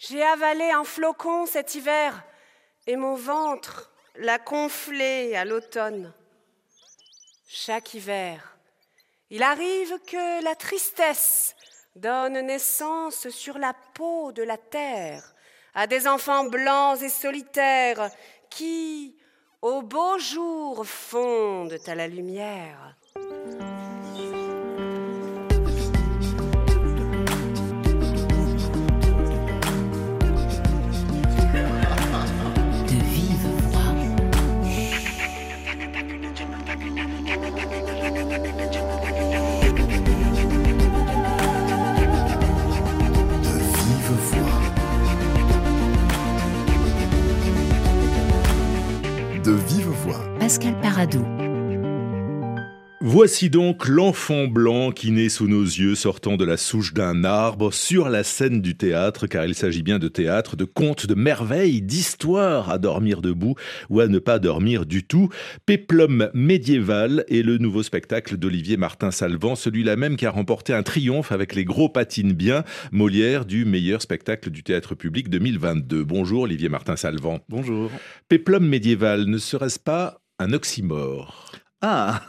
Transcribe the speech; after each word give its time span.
J'ai 0.00 0.22
avalé 0.22 0.70
un 0.70 0.84
flocon 0.84 1.46
cet 1.46 1.74
hiver 1.74 2.22
et 2.86 2.94
mon 2.94 3.16
ventre 3.16 3.90
l'a 4.14 4.38
gonflé 4.38 5.34
à 5.34 5.44
l'automne. 5.44 6.12
Chaque 7.48 7.94
hiver, 7.94 8.56
il 9.30 9.42
arrive 9.42 9.98
que 10.06 10.44
la 10.44 10.54
tristesse 10.54 11.56
donne 11.96 12.40
naissance 12.42 13.28
sur 13.30 13.58
la 13.58 13.74
peau 13.94 14.30
de 14.30 14.44
la 14.44 14.56
terre 14.56 15.34
à 15.74 15.88
des 15.88 16.06
enfants 16.06 16.44
blancs 16.44 17.02
et 17.02 17.08
solitaires 17.08 18.08
qui, 18.50 19.16
au 19.62 19.82
beau 19.82 20.16
jour, 20.18 20.86
fondent 20.86 21.78
à 21.86 21.94
la 21.96 22.06
lumière. 22.06 22.94
Pascal 50.48 50.80
Paradou. 50.80 51.26
Voici 53.02 53.50
donc 53.50 53.86
l'enfant 53.86 54.46
blanc 54.46 54.92
qui 54.92 55.10
naît 55.10 55.28
sous 55.28 55.46
nos 55.46 55.62
yeux 55.62 55.94
sortant 55.94 56.38
de 56.38 56.44
la 56.46 56.56
souche 56.56 56.94
d'un 56.94 57.22
arbre 57.24 57.70
sur 57.70 58.08
la 58.08 58.24
scène 58.24 58.62
du 58.62 58.74
théâtre, 58.74 59.26
car 59.26 59.44
il 59.44 59.54
s'agit 59.54 59.82
bien 59.82 59.98
de 59.98 60.08
théâtre, 60.08 60.56
de 60.56 60.64
contes, 60.64 61.04
de 61.04 61.14
merveilles, 61.14 61.82
d'histoires 61.82 62.70
à 62.70 62.78
dormir 62.78 63.20
debout 63.20 63.56
ou 63.90 64.00
à 64.00 64.08
ne 64.08 64.18
pas 64.18 64.38
dormir 64.38 64.86
du 64.86 65.04
tout. 65.04 65.28
Péplum 65.66 66.30
médiéval 66.32 67.26
est 67.28 67.42
le 67.42 67.58
nouveau 67.58 67.82
spectacle 67.82 68.38
d'Olivier 68.38 68.78
Martin 68.78 69.10
Salvant, 69.10 69.54
celui-là 69.54 69.96
même 69.96 70.16
qui 70.16 70.24
a 70.24 70.30
remporté 70.30 70.72
un 70.72 70.82
triomphe 70.82 71.30
avec 71.30 71.54
les 71.54 71.66
gros 71.66 71.90
patines 71.90 72.32
bien, 72.32 72.64
Molière 72.90 73.44
du 73.44 73.66
meilleur 73.66 74.00
spectacle 74.00 74.48
du 74.48 74.62
théâtre 74.62 74.94
public 74.94 75.28
2022. 75.28 76.04
Bonjour 76.04 76.44
Olivier 76.44 76.70
Martin 76.70 76.96
Salvant. 76.96 77.40
Bonjour. 77.50 77.90
Péplum 78.30 78.66
médiéval, 78.66 79.26
ne 79.26 79.36
serait-ce 79.36 79.78
pas 79.78 80.22
un 80.38 80.52
oxymore 80.52 81.32
ah, 81.80 82.22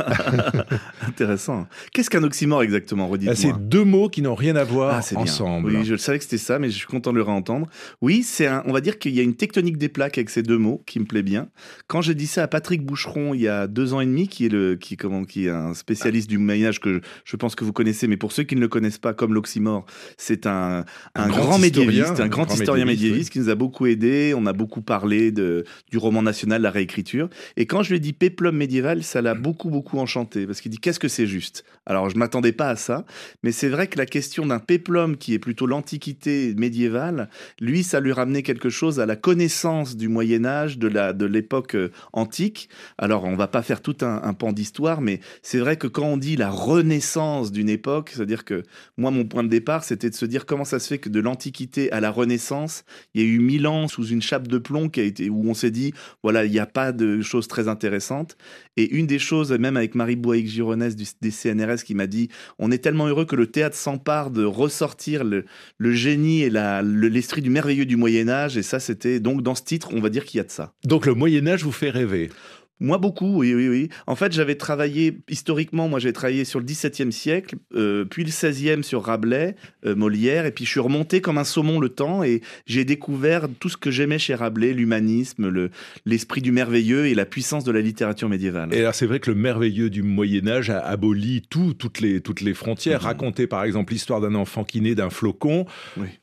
intéressant. 1.08 1.66
Qu'est-ce 1.92 2.11
qu'un 2.11 2.22
oxymore 2.23 2.61
exactement 2.61 3.08
Redites-moi. 3.08 3.36
C'est 3.36 3.67
deux 3.67 3.83
mots 3.83 4.08
qui 4.08 4.22
n'ont 4.22 4.36
rien 4.36 4.56
à 4.56 4.64
voir 4.64 5.02
ah, 5.03 5.19
ensemble. 5.19 5.72
Oui, 5.72 5.86
je 5.86 5.95
savais 5.95 6.19
que 6.19 6.23
c'était 6.23 6.38
ça, 6.38 6.59
mais 6.59 6.69
je 6.69 6.75
suis 6.75 6.86
content 6.86 7.11
de 7.11 7.17
le 7.17 7.23
réentendre. 7.23 7.67
Oui, 8.00 8.22
c'est 8.22 8.45
un, 8.45 8.61
on 8.67 8.73
va 8.73 8.81
dire 8.81 9.00
qu'il 9.00 9.16
y 9.16 9.19
a 9.19 9.23
une 9.23 9.36
tectonique 9.36 9.78
des 9.78 9.89
plaques 9.89 10.19
avec 10.19 10.30
ces 10.30 10.44
deux 10.44 10.59
mots 10.59 10.83
qui 10.86 11.00
me 11.00 11.06
plaît 11.06 11.23
bien. 11.23 11.47
Quand 11.88 12.02
j'ai 12.02 12.14
dit 12.14 12.28
ça 12.28 12.44
à 12.44 12.47
Patrick 12.47 12.86
Boucheron 12.86 13.33
il 13.33 13.41
y 13.41 13.47
a 13.47 13.66
deux 13.66 13.95
ans 13.95 14.02
et 14.02 14.06
demi, 14.06 14.28
qui 14.28 14.45
est 14.45 14.50
le, 14.50 14.75
qui 14.75 14.97
comment, 14.97 15.23
qui 15.23 15.47
est 15.47 15.50
un 15.50 15.73
spécialiste 15.73 16.30
du 16.30 16.39
Âge 16.66 16.80
que 16.80 17.02
je, 17.25 17.36
pense 17.36 17.56
que 17.56 17.63
vous 17.63 17.73
connaissez, 17.73 18.08
mais 18.08 18.17
pour 18.17 18.31
ceux 18.31 18.44
qui 18.44 18.56
ne 18.56 18.61
le 18.61 18.67
connaissent 18.67 19.00
pas, 19.00 19.13
comme 19.16 19.34
l'oxymore, 19.34 19.86
c'est 20.17 20.45
un, 20.45 20.86
un, 21.16 21.28
grand, 21.28 21.58
médiéviste, 21.58 22.19
un, 22.19 22.28
grand, 22.28 22.52
historien 22.53 22.86
médiéviste, 22.86 23.31
qui 23.31 23.39
nous 23.39 23.50
a 23.50 23.56
beaucoup 23.56 23.88
aidé. 23.88 24.36
On 24.38 24.45
a 24.45 24.53
beaucoup 24.53 24.81
parlé 24.81 25.31
de, 25.31 25.63
du 25.89 25.97
roman 25.97 26.22
national, 26.22 26.61
la 26.61 26.69
réécriture. 26.72 27.30
Et 27.58 27.66
quand 27.66 27.81
je 27.81 27.89
lui 27.89 27.97
ai 27.97 28.00
dit 28.00 28.13
péplum 28.13 28.56
médiéval, 28.56 29.02
ça 29.02 29.22
l'a 29.22 29.39
beaucoup, 29.40 29.70
beaucoup 29.70 29.98
enchanté 30.00 30.45
parce 30.45 30.62
qu'il 30.62 30.72
dit 30.72 30.78
qu'est-ce 30.78 31.00
que 31.00 31.08
c'est 31.08 31.28
juste? 31.28 31.66
Alors 31.86 32.09
je 32.09 32.18
m'attendais 32.18 32.52
pas 32.52 32.70
à 32.70 32.76
ça, 32.76 33.06
mais 33.44 33.52
c'est 33.52 33.70
vrai 33.70 33.88
que 33.88 33.98
la 33.98 34.06
question 34.06 34.46
d'un 34.46 34.59
péplum 34.59 35.18
qui 35.18 35.34
est 35.34 35.40
plutôt 35.40 35.66
l'antiquité 35.66 36.54
médiévale, 36.56 37.30
lui, 37.59 37.84
ça 37.84 38.00
lui 38.00 38.12
ramenait 38.12 38.44
quelque 38.44 38.70
chose 38.70 39.00
à 39.00 39.06
la 39.06 39.16
connaissance 39.16 39.98
du 39.98 40.08
Moyen 40.08 40.46
Âge, 40.46 40.78
de 40.78 40.88
la 40.88 41.14
de 41.14 41.26
l'époque 41.26 41.76
euh, 41.76 41.90
antique. 42.14 42.70
Alors 42.98 43.23
on 43.23 43.36
va 43.36 43.48
pas 43.48 43.62
faire 43.64 43.81
tout 43.81 43.98
un, 44.02 44.22
un 44.23 44.34
pan 44.34 44.54
d'histoire, 44.54 45.02
mais 45.02 45.19
c'est 45.42 45.59
vrai 45.59 45.78
que 45.78 45.88
quand 45.88 46.06
on 46.06 46.18
dit 46.18 46.36
la 46.36 46.50
renaissance 46.50 47.52
d'une 47.52 47.69
époque, 47.69 48.12
c'est-à-dire 48.13 48.46
que 48.46 48.63
moi 48.97 49.12
mon 49.12 49.25
point 49.25 49.44
de 49.44 49.50
départ 49.50 49.84
c'était 49.84 50.09
de 50.09 50.16
se 50.16 50.25
dire 50.25 50.46
comment 50.46 50.66
ça 50.66 50.80
se 50.80 50.88
fait 50.88 51.00
que 51.00 51.09
de 51.09 51.19
l'antiquité 51.19 51.92
à 51.92 52.00
la 52.00 52.12
Renaissance, 52.12 52.84
il 53.13 53.22
y 53.22 53.25
a 53.25 53.28
eu 53.28 53.40
mille 53.40 53.68
ans 53.68 53.88
sous 53.88 54.06
une 54.06 54.22
chape 54.22 54.47
de 54.47 54.58
plomb 54.58 54.90
qui 54.90 55.00
a 55.00 55.03
été 55.03 55.30
où 55.30 55.50
on 55.50 55.53
s'est 55.53 55.72
dit 55.72 55.94
voilà 56.24 56.46
il 56.46 56.52
n'y 56.52 56.59
a 56.59 56.66
pas 56.66 56.92
de 56.92 57.22
choses 57.22 57.47
très 57.47 57.68
intéressantes. 57.68 58.38
Et 58.79 58.95
une 58.95 59.07
des 59.07 59.19
choses, 59.19 59.51
même 59.51 59.75
avec 59.75 59.94
Marie 59.94 60.16
Boaïc 60.16 60.47
Gironès 60.47 60.95
des 60.95 61.31
CNRS 61.31 61.84
qui 61.84 61.95
m'a 61.95 62.07
dit 62.07 62.29
on 62.59 62.72
est 62.72 62.78
tellement 62.78 63.07
heureux 63.07 63.25
que 63.25 63.35
le 63.35 63.47
théâtre 63.47 63.75
s'empare 63.75 64.31
de 64.31 64.45
ressortir 64.45 65.25
le, 65.25 65.44
génie 65.91 66.44
et 66.44 66.50
l'esprit 66.50 67.41
du 67.41 67.50
merveilleux 67.50 67.85
du 67.85 67.97
Moyen-Âge. 67.97 68.56
Et 68.56 68.63
ça, 68.63 68.79
c'était 68.79 69.19
donc 69.19 69.41
dans 69.44 69.53
ce 69.53 69.63
titre, 69.63 69.89
on 69.91 70.00
va 70.00 70.07
dire 70.07 70.23
qu'il 70.23 70.38
y 70.38 70.41
a 70.41 70.45
de 70.45 70.51
ça. 70.51 70.72
Donc 70.85 71.07
le 71.07 71.13
Moyen-Âge 71.13 71.66
vous 71.66 71.73
fait 71.73 71.89
rêver 71.89 72.29
moi, 72.79 72.97
beaucoup, 72.97 73.40
oui, 73.40 73.53
oui, 73.53 73.67
oui. 73.67 73.90
En 74.07 74.16
fait, 74.16 74.31
j'avais 74.31 74.56
travaillé, 74.56 75.19
historiquement, 75.28 75.90
moi, 75.90 76.00
j'ai 76.00 76.13
travaillé 76.13 76.45
sur 76.45 76.59
le 76.59 76.66
XVIIe 76.66 77.12
siècle, 77.12 77.56
euh, 77.75 78.06
puis 78.06 78.23
le 78.23 78.29
XVIe 78.29 78.84
sur 78.84 79.03
Rabelais, 79.03 79.56
euh, 79.85 79.95
Molière, 79.95 80.45
et 80.45 80.51
puis 80.51 80.63
je 80.63 80.69
suis 80.69 80.79
remonté 80.79 81.19
comme 81.19 81.38
un 81.38 81.44
saumon 81.44 81.79
le 81.79 81.89
temps, 81.89 82.23
et 82.23 82.41
j'ai 82.66 82.85
découvert 82.85 83.47
tout 83.59 83.68
ce 83.68 83.75
que 83.75 83.91
j'aimais 83.91 84.18
chez 84.18 84.34
Rabelais, 84.34 84.73
l'humanisme, 84.73 85.50
le, 85.50 85.72
l'esprit 86.06 86.41
du 86.41 86.53
merveilleux 86.53 87.07
et 87.07 87.16
la 87.16 87.25
puissance 87.25 87.66
de 87.66 87.72
la 87.72 87.81
littérature 87.81 88.29
médiévale. 88.29 88.73
Et 88.73 88.79
alors, 88.79 88.95
c'est 88.95 89.06
vrai 89.06 89.19
que 89.19 89.29
le 89.29 89.35
merveilleux 89.35 89.89
du 89.89 90.01
Moyen-Âge 90.01 90.69
a 90.69 90.79
aboli 90.79 91.41
tout, 91.50 91.73
toutes, 91.73 92.00
les, 92.00 92.22
toutes 92.22 92.41
les 92.41 92.53
frontières. 92.53 93.01
Mhm. 93.01 93.07
Raconter, 93.07 93.47
par 93.47 93.66
exemple, 93.66 93.91
l'histoire 93.91 94.22
d'un 94.22 94.35
enfant 94.35 94.63
qui 94.63 94.79
naît 94.79 94.95
d'un 94.95 95.09
flocon, 95.09 95.66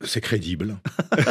c'est 0.00 0.22
crédible. 0.22 0.76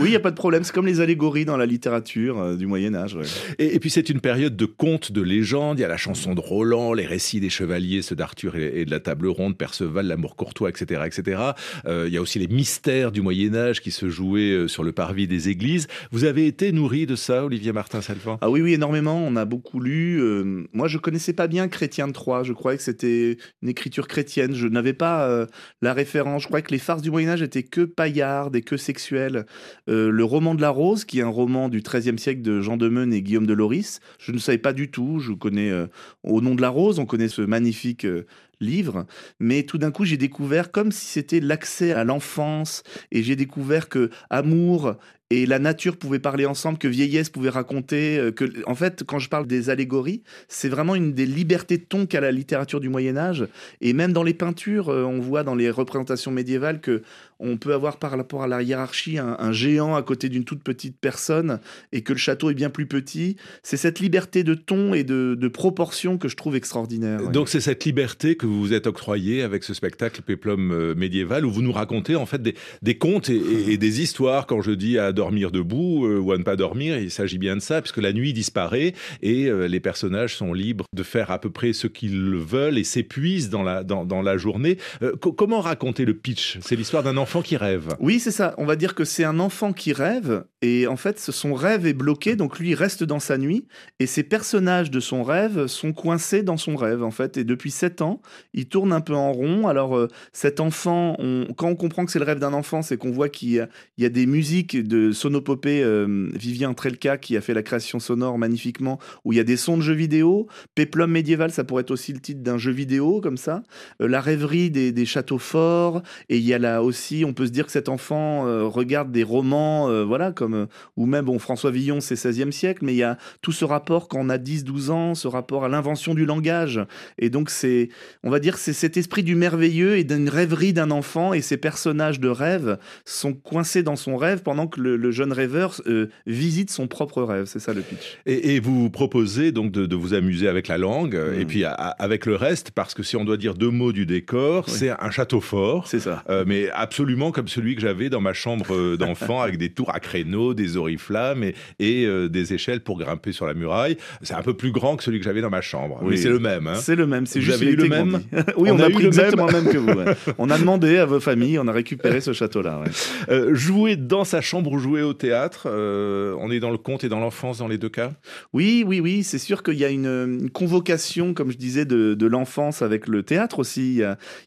oui, 0.00 0.06
il 0.06 0.10
n'y 0.10 0.16
a 0.16 0.20
pas 0.20 0.32
de 0.32 0.36
problème. 0.36 0.64
C'est 0.64 0.74
comme 0.74 0.86
les 0.86 1.00
allégories 1.00 1.44
dans 1.44 1.56
la 1.56 1.66
littérature 1.66 2.40
euh, 2.40 2.56
du 2.56 2.66
Moyen-Âge. 2.66 3.16
Et, 3.58 3.76
et 3.76 3.78
puis, 3.78 3.90
c'est 3.90 4.08
une 4.10 4.20
période 4.20 4.56
de 4.56 4.63
de 4.64 4.66
contes, 4.66 5.12
de 5.12 5.20
légendes. 5.20 5.78
Il 5.78 5.82
y 5.82 5.84
a 5.84 5.88
la 5.88 5.98
chanson 5.98 6.34
de 6.34 6.40
Roland, 6.40 6.94
les 6.94 7.04
récits 7.04 7.38
des 7.38 7.50
chevaliers, 7.50 8.00
ceux 8.00 8.16
d'Arthur 8.16 8.56
et, 8.56 8.86
de 8.86 8.90
la 8.90 8.98
table 8.98 9.26
ronde, 9.28 9.58
Perceval, 9.58 10.06
l'amour 10.06 10.36
courtois, 10.36 10.70
etc., 10.70 11.02
etc. 11.04 11.42
Euh, 11.84 12.04
il 12.08 12.14
y 12.14 12.16
a 12.16 12.22
aussi 12.22 12.38
les 12.38 12.48
mystères 12.48 13.12
du 13.12 13.20
Moyen 13.20 13.54
Âge 13.54 13.82
qui 13.82 13.90
se 13.90 14.08
jouaient 14.08 14.52
euh, 14.52 14.68
sur 14.68 14.82
le 14.82 14.92
parvis 14.92 15.28
des 15.28 15.50
églises. 15.50 15.86
Vous 16.12 16.24
avez 16.24 16.46
été 16.46 16.72
nourri 16.72 17.04
de 17.04 17.14
ça, 17.14 17.44
Olivier 17.44 17.72
Martin 17.72 18.00
Salvant? 18.00 18.38
Ah 18.40 18.48
oui, 18.48 18.62
oui, 18.62 18.72
énormément. 18.72 19.22
On 19.22 19.36
a 19.36 19.44
beaucoup 19.44 19.80
lu. 19.80 20.18
Euh, 20.22 20.64
moi, 20.72 20.88
je 20.88 20.96
connaissais 20.96 21.34
pas 21.34 21.46
bien 21.46 21.68
Chrétien 21.68 22.08
de 22.08 22.12
Troyes. 22.12 22.42
Je 22.42 22.54
croyais 22.54 22.78
que 22.78 22.84
c'était 22.84 23.36
une 23.60 23.68
écriture 23.68 24.08
chrétienne. 24.08 24.54
Je 24.54 24.66
n'avais 24.66 24.94
pas 24.94 25.46
la 25.82 25.92
référence. 25.92 26.42
Je 26.42 26.46
croyais 26.46 26.62
que 26.62 26.72
les 26.72 26.78
farces 26.78 27.02
du 27.02 27.10
Moyen 27.10 27.30
Âge 27.30 27.42
étaient 27.42 27.62
que 27.62 27.82
paillardes 27.82 28.56
et 28.56 28.62
que 28.62 28.78
sexuelles. 28.78 29.44
le 29.86 30.24
roman 30.24 30.54
de 30.54 30.62
la 30.62 30.70
Rose, 30.70 31.04
qui 31.04 31.18
est 31.18 31.22
un 31.22 31.28
roman 31.28 31.68
du 31.68 31.82
XIIIe 31.82 32.18
siècle 32.18 32.42
de 32.42 32.62
Jean 32.62 32.76
de 32.76 32.88
Meun 32.88 33.12
et 33.12 33.22
Guillaume 33.22 33.46
de 33.46 33.52
Loris, 33.52 34.00
je 34.18 34.32
ne 34.32 34.38
savais 34.38 34.53
pas 34.58 34.72
du 34.72 34.90
tout. 34.90 35.18
Je 35.20 35.32
connais 35.32 35.70
euh, 35.70 35.86
Au 36.22 36.40
nom 36.40 36.54
de 36.54 36.62
la 36.62 36.68
rose, 36.68 36.98
on 36.98 37.06
connaît 37.06 37.28
ce 37.28 37.42
magnifique 37.42 38.04
euh, 38.04 38.26
livre, 38.60 39.06
mais 39.40 39.64
tout 39.64 39.78
d'un 39.78 39.90
coup 39.90 40.04
j'ai 40.04 40.16
découvert 40.16 40.70
comme 40.70 40.92
si 40.92 41.06
c'était 41.06 41.40
l'accès 41.40 41.92
à 41.92 42.04
l'enfance 42.04 42.82
et 43.10 43.22
j'ai 43.22 43.36
découvert 43.36 43.88
que 43.88 44.10
amour 44.30 44.94
et 45.30 45.46
la 45.46 45.58
nature 45.58 45.96
pouvaient 45.96 46.20
parler 46.20 46.46
ensemble, 46.46 46.78
que 46.78 46.86
vieillesse 46.86 47.30
pouvait 47.30 47.50
raconter, 47.50 48.18
euh, 48.18 48.30
que 48.30 48.44
en 48.66 48.74
fait 48.74 49.02
quand 49.04 49.18
je 49.18 49.28
parle 49.28 49.46
des 49.46 49.70
allégories, 49.70 50.22
c'est 50.48 50.68
vraiment 50.68 50.94
une 50.94 51.12
des 51.12 51.26
libertés 51.26 51.78
de 51.78 51.84
ton 51.84 52.06
qu'a 52.06 52.20
la 52.20 52.30
littérature 52.32 52.80
du 52.80 52.88
Moyen 52.88 53.16
Âge 53.16 53.46
et 53.80 53.92
même 53.92 54.12
dans 54.12 54.22
les 54.22 54.34
peintures, 54.34 54.88
on 54.88 55.20
voit 55.20 55.42
dans 55.42 55.54
les 55.54 55.70
représentations 55.70 56.30
médiévales 56.30 56.80
que 56.80 57.02
on 57.44 57.56
peut 57.56 57.74
avoir 57.74 57.98
par 57.98 58.10
rapport 58.10 58.42
à 58.42 58.48
la 58.48 58.62
hiérarchie 58.62 59.18
un, 59.18 59.52
géant 59.52 59.94
à 59.94 60.02
côté 60.02 60.28
d'une 60.28 60.44
toute 60.44 60.62
petite 60.62 60.96
personne 60.98 61.60
et 61.92 62.02
que 62.02 62.12
le 62.12 62.18
château 62.18 62.50
est 62.50 62.54
bien 62.54 62.70
plus 62.70 62.86
petit. 62.86 63.36
C'est 63.62 63.76
cette 63.76 64.00
liberté 64.00 64.42
de 64.44 64.54
ton 64.54 64.94
et 64.94 65.04
de, 65.04 65.48
proportion 65.54 66.18
que 66.18 66.28
je 66.28 66.36
trouve 66.36 66.56
extraordinaire. 66.56 67.30
Donc 67.30 67.48
c'est 67.48 67.60
cette 67.60 67.84
liberté 67.84 68.34
que 68.34 68.46
vous 68.46 68.58
vous 68.58 68.72
êtes 68.72 68.86
octroyée 68.86 69.42
avec 69.42 69.62
ce 69.62 69.74
spectacle 69.74 70.22
Péplum 70.22 70.72
euh, 70.72 70.94
médiéval 70.94 71.44
où 71.44 71.50
vous 71.50 71.62
nous 71.62 71.70
racontez 71.70 72.16
en 72.16 72.26
fait 72.26 72.42
des, 72.42 72.98
contes 72.98 73.28
et, 73.28 73.76
des 73.76 74.00
histoires. 74.00 74.46
Quand 74.46 74.62
je 74.62 74.72
dis 74.72 74.98
à 74.98 75.12
dormir 75.12 75.52
debout 75.52 76.06
euh, 76.06 76.18
ou 76.18 76.32
à 76.32 76.38
ne 76.38 76.42
pas 76.42 76.56
dormir, 76.56 76.98
il 76.98 77.10
s'agit 77.10 77.38
bien 77.38 77.56
de 77.56 77.60
ça 77.60 77.82
puisque 77.82 77.98
la 77.98 78.12
nuit 78.12 78.32
disparaît 78.32 78.94
et 79.22 79.46
euh, 79.46 79.68
les 79.68 79.80
personnages 79.80 80.34
sont 80.34 80.54
libres 80.54 80.86
de 80.94 81.02
faire 81.02 81.30
à 81.30 81.38
peu 81.38 81.50
près 81.50 81.72
ce 81.72 81.86
qu'ils 81.86 82.36
veulent 82.36 82.78
et 82.78 82.84
s'épuisent 82.84 83.50
dans 83.50 83.62
la, 83.62 83.84
dans, 83.84 84.04
dans 84.04 84.22
la 84.22 84.38
journée. 84.38 84.78
comment 85.20 85.60
raconter 85.60 86.04
le 86.04 86.14
pitch? 86.14 86.58
C'est 86.62 86.76
l'histoire 86.76 87.02
d'un 87.02 87.16
enfant 87.16 87.33
qui 87.42 87.56
rêve. 87.56 87.94
Oui, 88.00 88.20
c'est 88.20 88.30
ça. 88.30 88.54
On 88.58 88.64
va 88.64 88.76
dire 88.76 88.94
que 88.94 89.04
c'est 89.04 89.24
un 89.24 89.38
enfant 89.38 89.72
qui 89.72 89.92
rêve 89.92 90.44
Et 90.62 90.86
en 90.86 90.96
fait, 90.96 91.18
son 91.18 91.54
rêve 91.54 91.86
est 91.86 91.92
bloqué, 91.92 92.36
donc 92.36 92.58
lui 92.58 92.74
reste 92.74 93.04
dans 93.04 93.20
sa 93.20 93.36
nuit, 93.38 93.66
et 94.00 94.06
ses 94.06 94.22
personnages 94.22 94.90
de 94.90 95.00
son 95.00 95.22
rêve 95.22 95.66
sont 95.66 95.92
coincés 95.92 96.42
dans 96.42 96.56
son 96.56 96.76
rêve, 96.76 97.02
en 97.02 97.10
fait. 97.10 97.36
Et 97.36 97.44
depuis 97.44 97.70
7 97.70 98.02
ans, 98.02 98.20
il 98.52 98.66
tourne 98.66 98.92
un 98.92 99.00
peu 99.00 99.14
en 99.14 99.32
rond. 99.32 99.68
Alors, 99.68 99.96
euh, 99.96 100.08
cet 100.32 100.60
enfant, 100.60 101.16
quand 101.56 101.68
on 101.68 101.76
comprend 101.76 102.04
que 102.04 102.12
c'est 102.12 102.18
le 102.18 102.24
rêve 102.24 102.38
d'un 102.38 102.52
enfant, 102.52 102.82
c'est 102.82 102.96
qu'on 102.96 103.10
voit 103.10 103.28
qu'il 103.28 103.50
y, 103.98 104.04
a 104.04 104.08
des 104.08 104.26
musiques 104.26 104.76
de 104.76 105.12
sonopopée, 105.12 105.82
euh, 105.82 106.28
Vivien 106.34 106.72
Trelka 106.74 107.18
qui 107.18 107.36
a 107.36 107.40
fait 107.40 107.54
la 107.54 107.62
création 107.62 107.98
sonore 107.98 108.38
magnifiquement, 108.38 108.98
où 109.24 109.32
il 109.32 109.36
y 109.36 109.40
a 109.40 109.44
des 109.44 109.56
sons 109.56 109.76
de 109.76 109.82
jeux 109.82 109.94
vidéo. 109.94 110.48
Peplum 110.74 111.10
médiéval, 111.10 111.50
ça 111.50 111.64
pourrait 111.64 111.82
être 111.82 111.90
aussi 111.90 112.12
le 112.12 112.20
titre 112.20 112.42
d'un 112.42 112.58
jeu 112.58 112.72
vidéo, 112.72 113.20
comme 113.20 113.36
ça. 113.36 113.62
Euh, 114.00 114.08
la 114.08 114.20
rêverie 114.20 114.70
des, 114.70 115.04
châteaux 115.04 115.38
forts. 115.38 116.02
Et 116.28 116.38
il 116.38 116.44
y 116.44 116.54
a 116.54 116.58
là 116.58 116.82
aussi, 116.82 117.13
on 117.24 117.32
peut 117.32 117.46
se 117.46 117.52
dire 117.52 117.66
que 117.66 117.72
cet 117.72 117.88
enfant 117.88 118.44
regarde 118.68 119.12
des 119.12 119.22
romans, 119.22 120.04
voilà, 120.04 120.32
comme, 120.32 120.66
ou 120.96 121.06
même, 121.06 121.24
bon, 121.24 121.38
François 121.38 121.70
Villon, 121.70 122.00
c'est 122.00 122.14
16e 122.14 122.50
siècle, 122.50 122.84
mais 122.84 122.94
il 122.94 122.98
y 122.98 123.02
a 123.02 123.18
tout 123.42 123.52
ce 123.52 123.64
rapport 123.64 124.08
quand 124.08 124.18
on 124.20 124.28
a 124.28 124.38
10-12 124.38 124.90
ans, 124.90 125.14
ce 125.14 125.28
rapport 125.28 125.64
à 125.64 125.68
l'invention 125.68 126.14
du 126.14 126.24
langage. 126.24 126.80
Et 127.18 127.30
donc, 127.30 127.50
c'est, 127.50 127.88
on 128.22 128.30
va 128.30 128.40
dire, 128.40 128.58
c'est 128.58 128.72
cet 128.72 128.96
esprit 128.96 129.22
du 129.22 129.34
merveilleux 129.34 129.96
et 129.96 130.04
d'une 130.04 130.28
rêverie 130.28 130.72
d'un 130.72 130.90
enfant 130.90 131.32
et 131.32 131.40
ces 131.40 131.56
personnages 131.56 132.20
de 132.20 132.28
rêve 132.28 132.78
sont 133.04 133.32
coincés 133.32 133.82
dans 133.82 133.96
son 133.96 134.16
rêve 134.16 134.42
pendant 134.42 134.66
que 134.66 134.80
le, 134.80 135.10
jeune 135.10 135.32
rêveur 135.32 135.80
euh, 135.86 136.08
visite 136.26 136.70
son 136.70 136.86
propre 136.86 137.22
rêve. 137.22 137.46
C'est 137.46 137.58
ça 137.58 137.72
le 137.72 137.82
pitch. 137.82 138.18
Et, 138.26 138.60
vous 138.60 138.88
proposez 138.88 139.52
donc 139.52 139.72
de, 139.72 139.94
vous 139.94 140.14
amuser 140.14 140.48
avec 140.48 140.68
la 140.68 140.78
langue 140.78 141.16
euh, 141.16 141.38
et 141.38 141.44
mm. 141.44 141.48
puis 141.48 141.64
avec 141.64 142.26
le 142.26 142.36
reste, 142.36 142.70
parce 142.70 142.94
que 142.94 143.02
si 143.02 143.16
on 143.16 143.24
doit 143.24 143.36
dire 143.36 143.54
deux 143.54 143.70
mots 143.70 143.92
du 143.92 144.06
décor, 144.06 144.68
c'est 144.68 144.90
un 144.90 145.10
château 145.10 145.40
fort. 145.40 145.86
C'est 145.86 146.00
ça. 146.00 146.22
Euh, 146.30 146.44
mais 146.46 146.70
absolument 146.70 147.03
comme 147.32 147.48
celui 147.48 147.74
que 147.74 147.80
j'avais 147.80 148.10
dans 148.10 148.20
ma 148.20 148.32
chambre 148.32 148.96
d'enfant 148.96 149.40
avec 149.40 149.58
des 149.58 149.70
tours 149.70 149.94
à 149.94 150.00
créneaux, 150.00 150.54
des 150.54 150.76
oriflammes 150.76 151.44
et, 151.44 151.54
et 151.78 152.28
des 152.28 152.54
échelles 152.54 152.80
pour 152.80 152.98
grimper 152.98 153.32
sur 153.32 153.46
la 153.46 153.54
muraille. 153.54 153.96
C'est 154.22 154.34
un 154.34 154.42
peu 154.42 154.54
plus 154.54 154.72
grand 154.72 154.96
que 154.96 155.04
celui 155.04 155.18
que 155.18 155.24
j'avais 155.24 155.40
dans 155.40 155.50
ma 155.50 155.60
chambre. 155.60 155.98
Oui. 156.02 156.10
Mais 156.10 156.16
c'est 156.16 156.28
le 156.28 156.38
même. 156.38 156.66
Hein. 156.66 156.74
C'est 156.74 156.96
le 156.96 157.06
même. 157.06 157.26
C'est 157.26 157.40
juste 157.40 157.62
eu 157.62 157.76
le 157.76 157.88
même. 157.88 158.20
oui, 158.56 158.70
on, 158.70 158.78
a, 158.78 158.90
pris 158.90 159.06
exactement 159.06 159.46
le 159.46 159.52
même 159.52 159.68
que 159.68 159.78
vous. 159.78 159.94
On 160.38 160.50
a 160.50 160.58
demandé 160.58 160.98
à 160.98 161.06
vos 161.06 161.20
familles, 161.20 161.58
on 161.58 161.68
a 161.68 161.72
récupéré 161.72 162.20
ce 162.20 162.32
château-là. 162.32 162.82
Euh, 163.28 163.54
jouer 163.54 163.96
dans 163.96 164.24
sa 164.24 164.40
chambre 164.40 164.72
ou 164.72 164.78
jouer 164.78 165.02
au 165.02 165.14
théâtre, 165.14 165.66
euh, 165.66 166.34
on 166.40 166.50
est 166.50 166.60
dans 166.60 166.70
le 166.70 166.78
conte 166.78 167.04
et 167.04 167.08
dans 167.08 167.20
l'enfance 167.20 167.58
dans 167.58 167.68
les 167.68 167.78
deux 167.78 167.88
cas? 167.88 168.12
Oui, 168.52 168.84
oui, 168.86 169.00
oui. 169.00 169.22
C'est 169.22 169.38
sûr 169.38 169.62
qu'il 169.62 169.74
y 169.74 169.84
a 169.84 169.88
une, 169.88 170.50
convocation, 170.52 171.34
comme 171.34 171.50
je 171.50 171.56
disais, 171.56 171.84
de, 171.84 172.26
l'enfance 172.26 172.82
avec 172.82 173.06
le 173.06 173.22
théâtre 173.22 173.58
aussi. 173.58 173.94
Il 173.94 173.98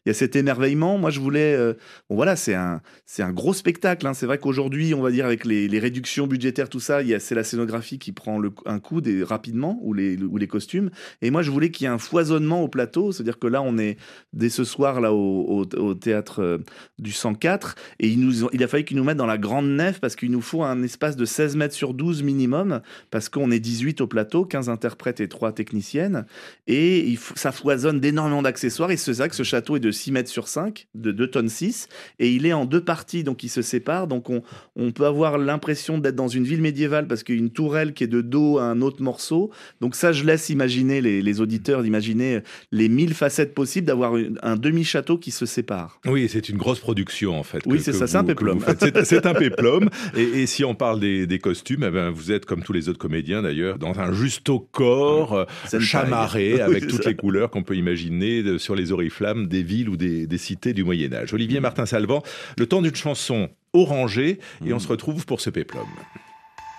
y, 0.06 0.10
a, 0.10 0.14
cet 0.14 0.36
émerveillement. 0.36 0.98
Moi, 0.98 1.10
je 1.10 1.20
voulais. 1.20 1.54
Euh, 1.54 1.74
bon, 2.08 2.16
voilà, 2.16 2.36
c'est 2.36 2.47
un, 2.54 2.80
c'est 3.06 3.22
un 3.22 3.32
gros 3.32 3.52
spectacle. 3.52 4.06
Hein. 4.06 4.14
C'est 4.14 4.26
vrai 4.26 4.38
qu'aujourd'hui, 4.38 4.94
on 4.94 5.02
va 5.02 5.10
dire, 5.10 5.26
avec 5.26 5.44
les, 5.44 5.78
réductions 5.78 6.26
budgétaires, 6.26 6.68
tout 6.68 6.80
ça, 6.80 7.00
c'est 7.20 7.34
la 7.34 7.44
scénographie 7.44 7.98
qui 7.98 8.12
prend 8.12 8.40
un 8.66 8.80
coup 8.80 9.00
rapidement 9.22 9.78
ou 9.82 9.94
les, 9.94 10.16
ou 10.16 10.36
les 10.36 10.48
costumes. 10.48 10.90
Et 11.22 11.30
moi, 11.30 11.42
je 11.42 11.50
voulais 11.50 11.70
qu'il 11.70 11.84
y 11.84 11.86
ait 11.86 11.92
un 11.92 11.98
foisonnement 11.98 12.62
au 12.62 12.68
plateau. 12.68 13.12
C'est-à-dire 13.12 13.38
que 13.38 13.46
là, 13.46 13.62
on 13.62 13.78
est 13.78 13.96
dès 14.32 14.48
ce 14.48 14.64
soir 14.64 15.00
là 15.00 15.12
au, 15.12 15.64
théâtre 15.94 16.42
euh, 16.42 16.58
du 16.98 17.12
104 17.12 17.74
et 18.00 18.08
il, 18.08 18.20
nous, 18.20 18.48
il 18.52 18.62
a 18.62 18.68
fallu 18.68 18.84
qu'ils 18.84 18.96
nous 18.96 19.04
mettent 19.04 19.16
dans 19.16 19.26
la 19.26 19.38
grande 19.38 19.68
nef 19.68 20.00
parce 20.00 20.16
qu'il 20.16 20.30
nous 20.30 20.40
faut 20.40 20.62
un 20.62 20.82
espace 20.82 21.16
de 21.16 21.24
16 21.24 21.56
mètres 21.56 21.74
sur 21.74 21.94
12 21.94 22.22
minimum 22.22 22.80
parce 23.10 23.28
qu'on 23.28 23.50
est 23.50 23.60
18 23.60 24.00
au 24.00 24.06
plateau, 24.06 24.44
15 24.44 24.68
interprètes 24.68 25.20
et 25.20 25.28
3 25.28 25.52
techniciennes 25.52 26.26
et 26.66 27.18
ça 27.34 27.52
foisonne 27.52 28.00
d'énormément 28.00 28.42
d'accessoires 28.42 28.90
et 28.90 28.96
c'est 28.96 29.14
ça 29.14 29.28
que 29.28 29.34
ce 29.34 29.42
château 29.42 29.76
est 29.76 29.80
de 29.80 29.90
6 29.90 30.12
mètres 30.12 30.30
sur 30.30 30.48
5, 30.48 30.88
de 30.94 31.12
2 31.12 31.30
tonnes 31.30 31.48
6 31.48 31.88
et 32.18 32.30
il 32.32 32.37
est 32.46 32.52
en 32.52 32.64
deux 32.64 32.82
parties 32.82 33.24
donc 33.24 33.42
il 33.44 33.48
se 33.48 33.62
sépare 33.62 34.06
donc 34.06 34.30
on, 34.30 34.42
on 34.76 34.90
peut 34.92 35.06
avoir 35.06 35.38
l'impression 35.38 35.98
d'être 35.98 36.16
dans 36.16 36.28
une 36.28 36.44
ville 36.44 36.62
médiévale 36.62 37.06
parce 37.06 37.22
qu'il 37.22 37.36
y 37.36 37.38
a 37.38 37.40
une 37.40 37.50
tourelle 37.50 37.92
qui 37.92 38.04
est 38.04 38.08
de 38.08 38.20
dos 38.20 38.58
à 38.58 38.64
un 38.64 38.80
autre 38.80 39.02
morceau 39.02 39.50
donc 39.80 39.94
ça 39.94 40.12
je 40.12 40.24
laisse 40.24 40.48
imaginer 40.48 41.00
les, 41.00 41.22
les 41.22 41.40
auditeurs 41.40 41.82
d'imaginer 41.82 42.40
les 42.72 42.88
mille 42.88 43.14
facettes 43.14 43.54
possibles 43.54 43.86
d'avoir 43.86 44.14
un 44.42 44.56
demi-château 44.56 45.18
qui 45.18 45.30
se 45.30 45.46
sépare. 45.46 46.00
Oui, 46.06 46.28
c'est 46.28 46.48
une 46.48 46.56
grosse 46.56 46.80
production 46.80 47.38
en 47.38 47.42
fait. 47.42 47.62
Oui, 47.66 47.80
c'est 47.80 47.92
ça, 47.92 48.06
c'est 48.06 48.16
un 48.16 48.24
péplum. 48.24 48.60
C'est 49.04 49.26
un 49.26 49.34
péplum. 49.34 49.88
Et, 50.16 50.46
si 50.46 50.64
on 50.64 50.74
parle 50.74 51.00
des, 51.00 51.38
costumes, 51.38 51.84
eh 51.86 51.90
ben, 51.90 52.10
vous 52.10 52.32
êtes 52.32 52.44
comme 52.44 52.62
tous 52.62 52.72
les 52.72 52.88
autres 52.88 52.98
comédiens 52.98 53.42
d'ailleurs, 53.42 53.78
dans 53.78 53.98
un 54.00 54.12
justo 54.12 54.68
corps, 54.72 55.34
euh, 55.34 55.80
chamarré, 55.80 56.60
avec 56.60 56.86
toutes 56.86 57.04
les 57.04 57.14
couleurs 57.14 57.50
qu'on 57.50 57.62
peut 57.62 57.76
imaginer 57.76 58.58
sur 58.58 58.74
les 58.74 58.92
oriflammes 58.92 59.46
des 59.46 59.62
villes 59.62 59.88
ou 59.88 59.96
des, 59.96 60.26
cités 60.38 60.72
du 60.72 60.84
Moyen-Âge. 60.84 61.34
Olivier 61.34 61.60
Martin 61.60 61.84
Salvant, 61.84 62.22
le 62.56 62.66
temps 62.66 62.82
d'une 62.82 62.94
chanson 62.94 63.48
orangée, 63.72 64.38
et 64.64 64.72
on 64.72 64.76
mm. 64.76 64.80
se 64.80 64.88
retrouve 64.88 65.26
pour 65.26 65.40
ce 65.40 65.50
péplum. 65.50 65.86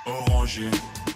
Orangé, 0.05 0.63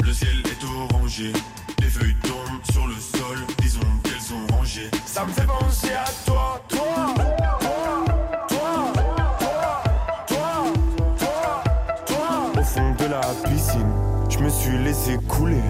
le 0.06 0.14
ciel 0.14 0.44
est 0.46 0.64
orangé, 0.66 1.32
les 1.80 1.88
feuilles 1.88 2.16
tombent 2.24 2.72
sur 2.72 2.86
le 2.86 2.96
sol, 2.96 3.38
disons 3.60 3.80
qu'elles 4.04 4.22
sont 4.22 4.56
rangées. 4.56 4.90
Ça 5.06 5.26
me 5.26 5.32
fait 5.32 5.48
penser 5.48 5.92
à 5.94 6.06
toi, 6.26 6.62
toi, 6.68 7.14
toi, 7.70 8.04
toi, 8.50 8.94
toi, 10.28 10.74
toi, 11.18 11.64
toi. 12.06 12.62
Au 12.62 12.64
fond 12.64 12.96
de 13.00 13.06
la 13.10 13.22
piscine, 13.50 13.92
je 14.30 14.40
me 14.40 14.50
suis 14.50 14.78
laissé 14.84 15.18
couler. 15.28 15.62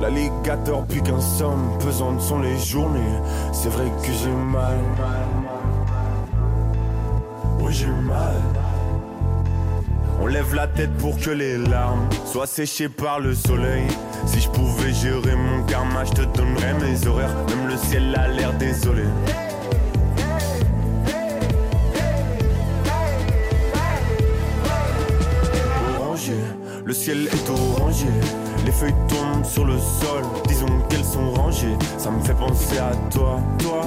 L'alligator 0.00 0.84
puis 0.86 1.02
qu'un 1.02 1.20
somme, 1.20 1.78
pesantes 1.78 2.20
sont 2.20 2.40
les 2.40 2.58
journées. 2.58 3.00
C'est 3.52 3.68
vrai 3.68 3.86
que 4.02 4.12
j'ai 4.12 4.30
mal. 4.30 4.78
J'ai 7.72 7.86
mal. 7.86 8.36
On 10.20 10.26
lève 10.26 10.54
la 10.54 10.66
tête 10.66 10.92
pour 10.98 11.18
que 11.18 11.30
les 11.30 11.56
larmes 11.56 12.06
soient 12.26 12.46
séchées 12.46 12.90
par 12.90 13.18
le 13.18 13.34
soleil. 13.34 13.86
Si 14.26 14.40
je 14.40 14.50
pouvais 14.50 14.92
gérer 14.92 15.34
mon 15.34 15.64
karma, 15.64 16.04
je 16.04 16.12
te 16.12 16.22
donnerais 16.36 16.74
mes 16.74 17.06
horaires. 17.06 17.34
Même 17.48 17.68
le 17.68 17.76
ciel 17.78 18.14
a 18.14 18.28
l'air 18.28 18.52
désolé. 18.58 19.04
Orangé, 25.98 26.36
le 26.84 26.92
ciel 26.92 27.26
est 27.32 27.50
orangé. 27.50 28.06
Les 28.66 28.72
feuilles 28.72 28.94
tombent 29.08 29.46
sur 29.46 29.64
le 29.64 29.78
sol, 29.78 30.24
disons 30.46 30.80
qu'elles 30.90 31.04
sont 31.04 31.32
rangées. 31.32 31.76
Ça 31.96 32.10
me 32.10 32.20
fait 32.20 32.34
penser 32.34 32.76
à 32.76 32.92
toi, 33.10 33.40
toi, 33.58 33.86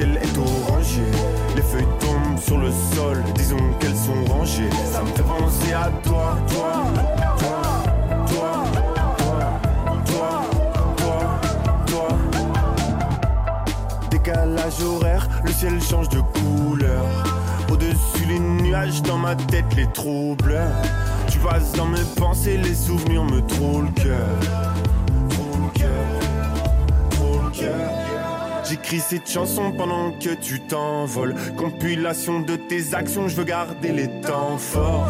ciel 0.00 0.18
est 0.22 0.38
orangé. 0.38 1.02
Les 1.54 1.62
feuilles 1.62 1.86
tombent 2.00 2.40
sur 2.40 2.58
le 2.58 2.70
sol, 2.94 3.22
disons 3.34 3.58
qu'elles 3.78 3.96
sont 3.96 4.24
rangées. 4.32 4.70
Ça 4.90 5.02
me 5.02 5.08
fait 5.08 5.22
penser 5.22 5.72
à 5.72 5.90
toi, 6.02 6.38
toi, 6.48 6.72
toi, 7.38 7.60
toi, 8.26 8.64
toi, 10.06 10.40
toi, 10.96 11.40
toi. 11.86 12.08
Décalage 14.10 14.82
horaire, 14.82 15.28
le 15.44 15.52
ciel 15.52 15.82
change 15.82 16.08
de 16.08 16.20
couleur. 16.20 17.04
Au-dessus 17.70 18.24
les 18.26 18.38
nuages, 18.38 19.02
dans 19.02 19.18
ma 19.18 19.34
tête 19.34 19.76
les 19.76 19.86
troubles. 19.88 20.60
Tu 21.28 21.38
passes 21.38 21.72
dans 21.72 21.86
mes 21.86 22.04
pensées, 22.16 22.56
les 22.56 22.74
souvenirs 22.74 23.24
me 23.24 23.40
trouvent 23.46 23.84
le 23.84 24.02
cœur. 24.02 24.38
Trop 25.28 25.58
le 25.62 25.78
cœur, 25.78 26.06
trop 27.10 27.40
le 27.42 27.50
cœur. 27.50 27.99
J'écris 28.70 29.00
cette 29.00 29.28
chanson 29.28 29.72
pendant 29.72 30.12
que 30.12 30.32
tu 30.32 30.60
t'envoles. 30.60 31.34
Compilation 31.56 32.38
de 32.38 32.54
tes 32.54 32.94
actions, 32.94 33.26
je 33.26 33.34
veux 33.34 33.42
garder 33.42 33.90
les 33.90 34.06
temps 34.20 34.56
forts. 34.58 35.08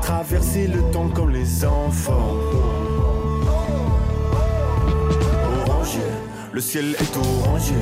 Traverser 0.00 0.66
le 0.66 0.80
temps 0.90 1.10
comme 1.10 1.28
les 1.28 1.62
enfants. 1.66 2.36
Orangé, 5.66 6.00
le 6.50 6.60
ciel 6.62 6.96
est 6.98 7.16
orangé. 7.18 7.74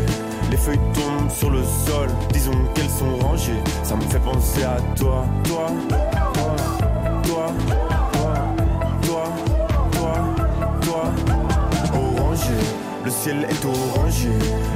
Les 0.50 0.56
feuilles 0.56 0.80
tombent 0.94 1.30
sur 1.30 1.50
le 1.50 1.62
sol, 1.62 2.08
disons 2.32 2.64
qu'elles 2.74 2.90
sont 2.90 3.24
rangées. 3.24 3.62
Ça 3.84 3.94
me 3.94 4.02
fait 4.02 4.18
penser 4.18 4.64
à 4.64 4.78
toi, 4.96 5.26
toi, 5.44 5.70
toi, 5.88 5.98
toi, 6.34 6.56
toi, 7.22 7.95
ciel 13.26 13.46
est 13.50 13.64
orangé. 13.64 14.28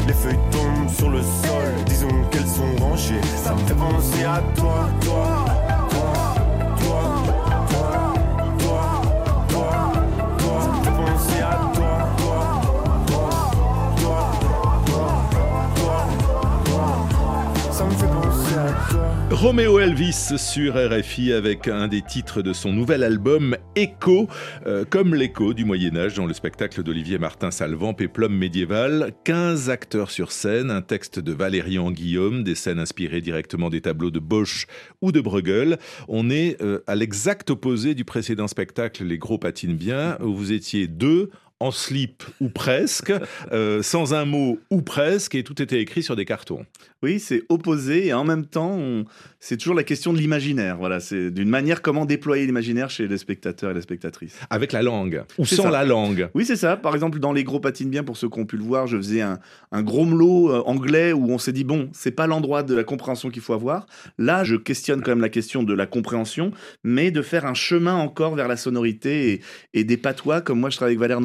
Les 0.08 0.12
feuilles 0.12 0.38
tombent 0.50 0.88
sur 0.88 1.08
le 1.08 1.22
sol, 1.22 1.84
disons 1.86 2.08
qu'elles 2.30 2.48
sont 2.48 2.84
rangées. 2.84 3.20
Ça 3.44 3.54
me 3.54 3.60
fait 3.60 3.74
penser 3.74 4.24
à 4.24 4.42
toi, 4.56 4.88
toi. 5.04 5.39
Roméo 19.30 19.78
Elvis 19.78 20.32
sur 20.38 20.74
RFI 20.74 21.32
avec 21.32 21.68
un 21.68 21.86
des 21.86 22.02
titres 22.02 22.42
de 22.42 22.52
son 22.52 22.72
nouvel 22.72 23.04
album 23.04 23.56
Écho, 23.76 24.28
euh, 24.66 24.84
comme 24.84 25.14
l'écho 25.14 25.54
du 25.54 25.64
Moyen 25.64 25.96
Âge 25.96 26.14
dans 26.14 26.26
le 26.26 26.34
spectacle 26.34 26.82
d'Olivier 26.82 27.18
Martin 27.18 27.52
Salvant, 27.52 27.94
Péplum 27.94 28.36
médiéval. 28.36 29.12
15 29.22 29.70
acteurs 29.70 30.10
sur 30.10 30.32
scène, 30.32 30.72
un 30.72 30.82
texte 30.82 31.20
de 31.20 31.32
Valérian 31.32 31.92
Guillaume, 31.92 32.42
des 32.42 32.56
scènes 32.56 32.80
inspirées 32.80 33.20
directement 33.20 33.70
des 33.70 33.80
tableaux 33.80 34.10
de 34.10 34.18
Bosch 34.18 34.66
ou 35.00 35.12
de 35.12 35.20
Bruegel. 35.20 35.78
On 36.08 36.28
est 36.28 36.60
euh, 36.60 36.80
à 36.88 36.96
l'exact 36.96 37.50
opposé 37.50 37.94
du 37.94 38.04
précédent 38.04 38.48
spectacle 38.48 39.04
Les 39.04 39.16
Gros 39.16 39.38
patinent 39.38 39.76
bien, 39.76 40.18
où 40.20 40.34
vous 40.34 40.50
étiez 40.50 40.88
deux 40.88 41.30
en 41.60 41.70
slip 41.70 42.24
ou 42.40 42.48
presque, 42.48 43.12
euh, 43.52 43.82
sans 43.82 44.14
un 44.14 44.24
mot 44.24 44.58
ou 44.70 44.82
presque, 44.82 45.34
et 45.34 45.44
tout 45.44 45.60
était 45.62 45.80
écrit 45.80 46.02
sur 46.02 46.16
des 46.16 46.24
cartons. 46.24 46.64
Oui, 47.02 47.18
c'est 47.18 47.42
opposé 47.48 48.08
et 48.08 48.12
en 48.12 48.24
même 48.24 48.44
temps, 48.44 48.78
c'est 49.38 49.56
toujours 49.56 49.74
la 49.74 49.84
question 49.84 50.12
de 50.12 50.18
l'imaginaire. 50.18 50.76
Voilà, 50.76 51.00
c'est 51.00 51.30
d'une 51.30 51.48
manière 51.48 51.80
comment 51.80 52.04
déployer 52.04 52.44
l'imaginaire 52.44 52.90
chez 52.90 53.08
les 53.08 53.16
spectateurs 53.16 53.70
et 53.70 53.74
les 53.74 53.80
spectatrices. 53.80 54.38
Avec 54.50 54.72
la 54.72 54.82
langue 54.82 55.22
ou 55.38 55.46
sans 55.46 55.70
la 55.70 55.84
langue. 55.84 56.28
Oui, 56.34 56.44
c'est 56.44 56.56
ça. 56.56 56.76
Par 56.76 56.94
exemple, 56.94 57.18
dans 57.18 57.32
les 57.32 57.42
gros 57.42 57.58
patines 57.58 57.88
bien, 57.88 58.04
pour 58.04 58.18
ceux 58.18 58.28
qui 58.28 58.38
ont 58.38 58.44
pu 58.44 58.58
le 58.58 58.64
voir, 58.64 58.86
je 58.86 58.98
faisais 58.98 59.22
un, 59.22 59.38
un 59.72 59.82
gros 59.82 60.04
melot 60.04 60.50
euh, 60.50 60.62
anglais 60.66 61.14
où 61.14 61.30
on 61.30 61.38
s'est 61.38 61.52
dit 61.52 61.64
bon, 61.64 61.88
c'est 61.92 62.10
pas 62.10 62.26
l'endroit 62.26 62.62
de 62.62 62.74
la 62.74 62.84
compréhension 62.84 63.30
qu'il 63.30 63.42
faut 63.42 63.54
avoir. 63.54 63.86
Là, 64.18 64.44
je 64.44 64.56
questionne 64.56 65.00
quand 65.00 65.10
même 65.10 65.20
la 65.20 65.30
question 65.30 65.62
de 65.62 65.72
la 65.72 65.86
compréhension, 65.86 66.52
mais 66.84 67.10
de 67.10 67.22
faire 67.22 67.46
un 67.46 67.54
chemin 67.54 67.94
encore 67.94 68.34
vers 68.34 68.48
la 68.48 68.58
sonorité 68.58 69.32
et, 69.32 69.40
et 69.72 69.84
des 69.84 69.96
patois. 69.96 70.42
Comme 70.42 70.60
moi, 70.60 70.68
je 70.68 70.76
travaille 70.76 70.92
avec 70.92 71.00
Valère 71.00 71.20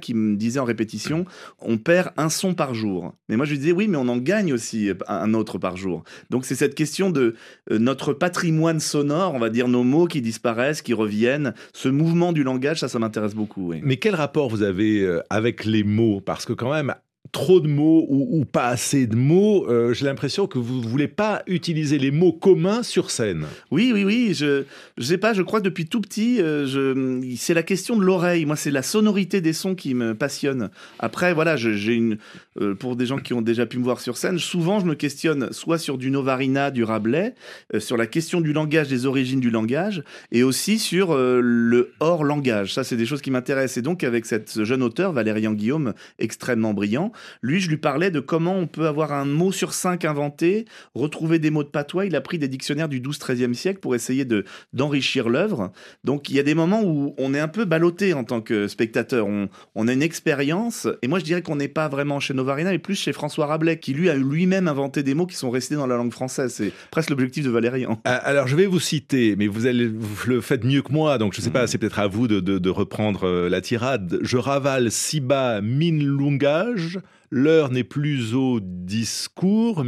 Qui 0.00 0.14
me 0.14 0.36
disait 0.36 0.60
en 0.60 0.64
répétition, 0.64 1.24
on 1.60 1.78
perd 1.78 2.10
un 2.16 2.28
son 2.28 2.54
par 2.54 2.74
jour. 2.74 3.14
Mais 3.28 3.36
moi, 3.36 3.46
je 3.46 3.52
lui 3.52 3.58
disais 3.58 3.72
oui, 3.72 3.88
mais 3.88 3.96
on 3.96 4.08
en 4.08 4.16
gagne 4.18 4.52
aussi 4.52 4.90
un 5.08 5.34
autre 5.34 5.58
par 5.58 5.76
jour. 5.76 6.04
Donc 6.30 6.44
c'est 6.44 6.54
cette 6.54 6.74
question 6.74 7.10
de 7.10 7.34
euh, 7.70 7.78
notre 7.78 8.12
patrimoine 8.12 8.80
sonore, 8.80 9.34
on 9.34 9.38
va 9.38 9.50
dire 9.50 9.68
nos 9.68 9.84
mots 9.84 10.06
qui 10.06 10.20
disparaissent, 10.20 10.82
qui 10.82 10.94
reviennent, 10.94 11.54
ce 11.72 11.88
mouvement 11.88 12.32
du 12.32 12.42
langage, 12.42 12.80
ça, 12.80 12.88
ça 12.88 12.98
m'intéresse 12.98 13.34
beaucoup. 13.34 13.72
Mais 13.82 13.96
quel 13.96 14.14
rapport 14.14 14.48
vous 14.48 14.62
avez 14.62 15.02
euh, 15.02 15.20
avec 15.30 15.64
les 15.64 15.84
mots? 15.84 16.20
Parce 16.20 16.44
que 16.44 16.52
quand 16.52 16.72
même, 16.72 16.94
trop 17.32 17.60
de 17.60 17.66
mots 17.66 18.06
ou, 18.10 18.44
pas 18.44 18.66
assez 18.66 19.06
de 19.06 19.16
mots, 19.16 19.66
euh, 19.66 19.94
j'ai 19.94 20.04
l'impression 20.04 20.46
que 20.46 20.58
vous 20.58 20.82
ne 20.82 20.86
voulez 20.86 21.08
pas 21.08 21.42
utiliser 21.46 21.98
les 21.98 22.10
mots 22.10 22.32
communs 22.32 22.82
sur 22.82 23.10
scène. 23.10 23.46
Oui, 23.70 23.90
oui, 23.94 24.04
oui. 24.04 24.34
Je 24.34 24.64
ne 24.98 25.02
sais 25.02 25.16
pas, 25.16 25.32
je 25.32 25.40
crois 25.40 25.60
que 25.60 25.64
depuis 25.64 25.86
tout 25.86 26.02
petit, 26.02 26.42
euh, 26.42 27.20
c'est 27.38 27.54
la 27.54 27.62
question 27.62 27.96
de 27.96 28.02
l'oreille. 28.02 28.44
Moi, 28.44 28.56
c'est 28.56 28.70
la 28.70 28.82
sonorité 28.82 29.40
des 29.40 29.54
sons 29.54 29.74
qui 29.74 29.94
me 29.94 30.14
passionne. 30.14 30.68
Après, 30.98 31.32
voilà, 31.32 31.56
j'ai 31.56 31.94
une. 31.94 32.18
Euh, 32.60 32.74
pour 32.74 32.96
des 32.96 33.06
gens 33.06 33.16
qui 33.16 33.32
ont 33.32 33.40
déjà 33.40 33.64
pu 33.64 33.78
me 33.78 33.84
voir 33.84 34.00
sur 34.00 34.18
scène, 34.18 34.38
souvent 34.38 34.78
je 34.78 34.84
me 34.84 34.94
questionne 34.94 35.50
soit 35.52 35.78
sur 35.78 35.96
du 35.96 36.10
Novarina, 36.10 36.70
du 36.70 36.84
Rabelais, 36.84 37.34
sur 37.78 37.96
la 37.96 38.06
question 38.06 38.42
du 38.42 38.52
langage, 38.52 38.88
des 38.88 39.06
origines 39.06 39.40
du 39.40 39.50
langage, 39.50 40.02
et 40.32 40.42
aussi 40.42 40.78
sur 40.78 41.16
le 41.16 41.92
hors 42.00 42.24
langage. 42.24 42.74
Ça, 42.74 42.84
c'est 42.84 42.96
des 42.96 43.06
choses 43.06 43.22
qui 43.22 43.30
m'intéressent. 43.30 43.78
Et 43.78 43.82
donc, 43.82 44.04
avec 44.04 44.26
cette 44.26 44.64
jeune 44.64 44.82
auteur, 44.82 45.12
Valérian 45.12 45.54
Guillaume, 45.54 45.94
extrêmement 46.18 46.74
brillant, 46.74 47.10
lui, 47.42 47.60
je 47.60 47.68
lui 47.68 47.76
parlais 47.76 48.10
de 48.10 48.20
comment 48.20 48.56
on 48.56 48.66
peut 48.66 48.86
avoir 48.86 49.12
un 49.12 49.24
mot 49.24 49.52
sur 49.52 49.74
cinq 49.74 50.04
inventé, 50.04 50.64
retrouver 50.94 51.38
des 51.38 51.50
mots 51.50 51.64
de 51.64 51.68
patois. 51.68 52.06
Il 52.06 52.16
a 52.16 52.20
pris 52.20 52.38
des 52.38 52.48
dictionnaires 52.48 52.88
du 52.88 53.00
12-13e 53.00 53.54
siècle 53.54 53.80
pour 53.80 53.94
essayer 53.94 54.24
de 54.24 54.44
d'enrichir 54.72 55.28
l'œuvre. 55.28 55.72
Donc, 56.04 56.28
il 56.28 56.36
y 56.36 56.38
a 56.38 56.42
des 56.42 56.54
moments 56.54 56.82
où 56.82 57.14
on 57.18 57.34
est 57.34 57.40
un 57.40 57.48
peu 57.48 57.64
ballotté 57.64 58.14
en 58.14 58.24
tant 58.24 58.40
que 58.40 58.68
spectateur. 58.68 59.26
On, 59.26 59.48
on 59.74 59.88
a 59.88 59.92
une 59.92 60.02
expérience. 60.02 60.88
Et 61.02 61.08
moi, 61.08 61.18
je 61.18 61.24
dirais 61.24 61.42
qu'on 61.42 61.56
n'est 61.56 61.68
pas 61.68 61.88
vraiment 61.88 62.20
chez 62.20 62.34
Novarina, 62.34 62.70
mais 62.70 62.78
plus 62.78 62.94
chez 62.94 63.12
François 63.12 63.46
Rabelais, 63.46 63.78
qui 63.78 63.92
lui 63.92 64.10
a 64.10 64.14
lui-même 64.14 64.68
inventé 64.68 65.02
des 65.02 65.14
mots 65.14 65.26
qui 65.26 65.36
sont 65.36 65.50
restés 65.50 65.74
dans 65.74 65.86
la 65.86 65.96
langue 65.96 66.12
française. 66.12 66.52
C'est 66.54 66.72
presque 66.90 67.10
l'objectif 67.10 67.44
de 67.44 67.50
Valérian. 67.50 68.00
Ah, 68.04 68.16
alors, 68.16 68.46
je 68.46 68.56
vais 68.56 68.66
vous 68.66 68.80
citer, 68.80 69.36
mais 69.36 69.46
vous 69.46 69.66
allez 69.66 69.86
vous 69.86 70.30
le 70.30 70.40
faites 70.40 70.64
mieux 70.64 70.82
que 70.82 70.92
moi, 70.92 71.18
donc 71.18 71.34
je 71.34 71.40
ne 71.40 71.44
sais 71.44 71.50
pas, 71.50 71.64
mm. 71.64 71.66
c'est 71.66 71.78
peut-être 71.78 71.98
à 71.98 72.06
vous 72.06 72.28
de, 72.28 72.40
de, 72.40 72.58
de 72.58 72.70
reprendre 72.70 73.26
euh, 73.26 73.48
la 73.48 73.60
tirade. 73.60 74.18
Je 74.22 74.36
ravale 74.36 74.90
si 74.90 75.20
bas 75.20 75.60
mine 75.60 76.04
lungage 76.04 76.98
L'heure 77.34 77.70
n'est 77.70 77.82
plus 77.82 78.34
au 78.34 78.60
discours. 78.60 79.86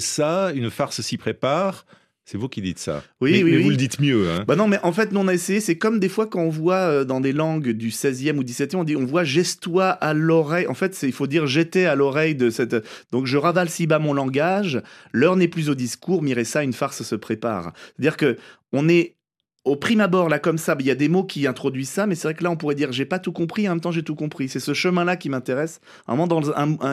ça, 0.00 0.52
une 0.54 0.68
farce 0.68 1.00
s'y 1.00 1.16
prépare. 1.16 1.86
C'est 2.26 2.36
vous 2.36 2.50
qui 2.50 2.60
dites 2.60 2.78
ça. 2.78 3.02
Oui, 3.22 3.42
mais, 3.42 3.42
oui, 3.44 3.62
vous 3.62 3.70
le 3.70 3.76
dites 3.76 3.98
mieux. 3.98 4.30
Hein. 4.30 4.44
Bah 4.46 4.56
non, 4.56 4.68
mais 4.68 4.78
en 4.82 4.92
fait, 4.92 5.10
nous, 5.10 5.20
on 5.20 5.26
a 5.26 5.32
essayé. 5.32 5.60
C'est 5.60 5.78
comme 5.78 5.98
des 5.98 6.10
fois 6.10 6.26
quand 6.26 6.42
on 6.42 6.50
voit 6.50 6.74
euh, 6.74 7.04
dans 7.04 7.22
des 7.22 7.32
langues 7.32 7.70
du 7.70 7.88
16e 7.88 8.36
ou 8.36 8.44
17e, 8.44 8.76
on 8.76 8.84
dit 8.84 8.94
on 8.94 9.06
voit 9.06 9.24
geste-toi 9.24 9.86
à 9.88 10.12
l'oreille. 10.12 10.66
En 10.66 10.74
fait, 10.74 11.02
il 11.02 11.12
faut 11.12 11.26
dire 11.26 11.46
j'étais 11.46 11.86
à 11.86 11.94
l'oreille 11.94 12.34
de 12.34 12.50
cette. 12.50 12.76
Donc 13.10 13.24
je 13.24 13.38
ravale 13.38 13.70
si 13.70 13.86
bas 13.86 13.98
mon 13.98 14.12
langage. 14.12 14.82
L'heure 15.12 15.36
n'est 15.36 15.48
plus 15.48 15.70
au 15.70 15.74
discours. 15.74 16.22
ça, 16.44 16.62
une 16.62 16.74
farce 16.74 17.02
se 17.02 17.14
prépare. 17.14 17.72
C'est-à-dire 17.96 18.18
que 18.18 18.36
on 18.74 18.86
est 18.90 19.16
au 19.64 19.76
prime 19.76 20.00
abord, 20.00 20.28
là, 20.28 20.40
comme 20.40 20.58
ça, 20.58 20.76
il 20.80 20.86
y 20.86 20.90
a 20.90 20.96
des 20.96 21.08
mots 21.08 21.22
qui 21.22 21.46
introduisent 21.46 21.90
ça, 21.90 22.06
mais 22.06 22.16
c'est 22.16 22.26
vrai 22.26 22.34
que 22.34 22.42
là, 22.42 22.50
on 22.50 22.56
pourrait 22.56 22.74
dire 22.74 22.90
j'ai 22.92 23.04
pas 23.04 23.20
tout 23.20 23.32
compris, 23.32 23.68
en 23.68 23.72
même 23.72 23.80
temps, 23.80 23.92
j'ai 23.92 24.02
tout 24.02 24.16
compris. 24.16 24.48
C'est 24.48 24.60
ce 24.60 24.74
chemin-là 24.74 25.16
qui 25.16 25.28
m'intéresse. 25.28 25.80
un 26.08 26.16
moment, 26.16 26.40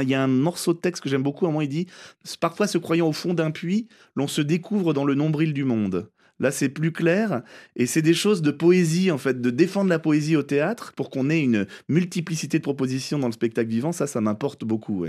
il 0.02 0.10
y 0.10 0.14
a 0.14 0.22
un 0.22 0.28
morceau 0.28 0.74
de 0.74 0.80
texte 0.80 1.02
que 1.02 1.10
j'aime 1.10 1.24
beaucoup. 1.24 1.46
À 1.46 1.50
un 1.50 1.52
moment, 1.52 1.62
il 1.62 1.70
dit 1.70 1.88
Parfois, 2.40 2.68
se 2.68 2.78
croyant 2.78 3.08
au 3.08 3.14
fond 3.14 3.34
d'un 3.34 3.50
puits, 3.50 3.88
l'on 4.16 4.28
se 4.28 4.42
découvre 4.42 4.94
dans 4.94 5.04
le 5.04 5.16
nombril 5.16 5.54
du 5.54 5.64
monde. 5.64 6.10
Là, 6.40 6.52
c'est 6.52 6.70
plus 6.70 6.92
clair. 6.92 7.42
Et 7.76 7.86
c'est 7.86 8.04
des 8.04 8.14
choses 8.14 8.42
de 8.42 8.52
poésie, 8.52 9.12
en 9.12 9.18
fait, 9.18 9.42
de 9.42 9.50
défendre 9.50 9.90
la 9.90 10.00
poésie 10.00 10.36
au 10.36 10.44
théâtre 10.44 10.94
pour 10.94 11.10
qu'on 11.10 11.30
ait 11.30 11.42
une 11.42 11.66
multiplicité 11.90 12.60
de 12.60 12.64
propositions 12.64 13.20
dans 13.20 13.28
le 13.28 13.34
spectacle 13.34 13.70
vivant. 13.70 13.92
Ça, 13.92 14.08
ça 14.08 14.22
m'importe 14.22 14.64
beaucoup. 14.64 15.06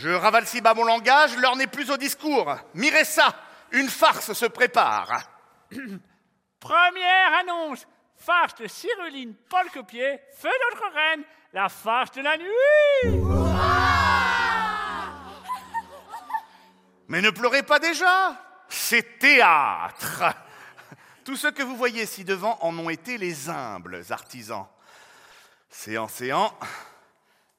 Je 0.00 0.08
ravale 0.08 0.46
si 0.46 0.60
bas 0.62 0.74
mon 0.74 0.84
langage, 0.84 1.36
l'heure 1.40 1.56
n'est 1.56 1.66
plus 1.66 1.90
au 1.90 1.96
discours. 1.96 2.56
Mirez 2.74 3.04
ça, 3.04 3.36
une 3.72 3.88
farce 3.88 4.32
se 4.32 4.46
prépare. 4.46 5.37
Première 6.60 7.34
annonce 7.40 7.86
farce 8.16 8.54
de 8.56 8.66
Cyruline 8.66 9.34
Paul 9.48 9.70
Copier, 9.72 10.18
feu 10.36 10.50
notre 10.70 10.92
reine, 10.92 11.22
la 11.52 11.68
farce 11.68 12.10
de 12.12 12.22
la 12.22 12.36
nuit 12.36 12.48
Mais 17.08 17.22
ne 17.22 17.30
pleurez 17.30 17.62
pas 17.62 17.78
déjà 17.78 18.36
C'est 18.68 19.18
théâtre 19.18 20.24
Tout 21.24 21.36
ce 21.36 21.48
que 21.48 21.62
vous 21.62 21.76
voyez 21.76 22.06
ci 22.06 22.24
devant 22.24 22.58
en 22.60 22.76
ont 22.78 22.90
été 22.90 23.18
les 23.18 23.50
humbles 23.50 24.02
artisans. 24.10 24.66
Séant, 25.68 26.08
séant, 26.08 26.56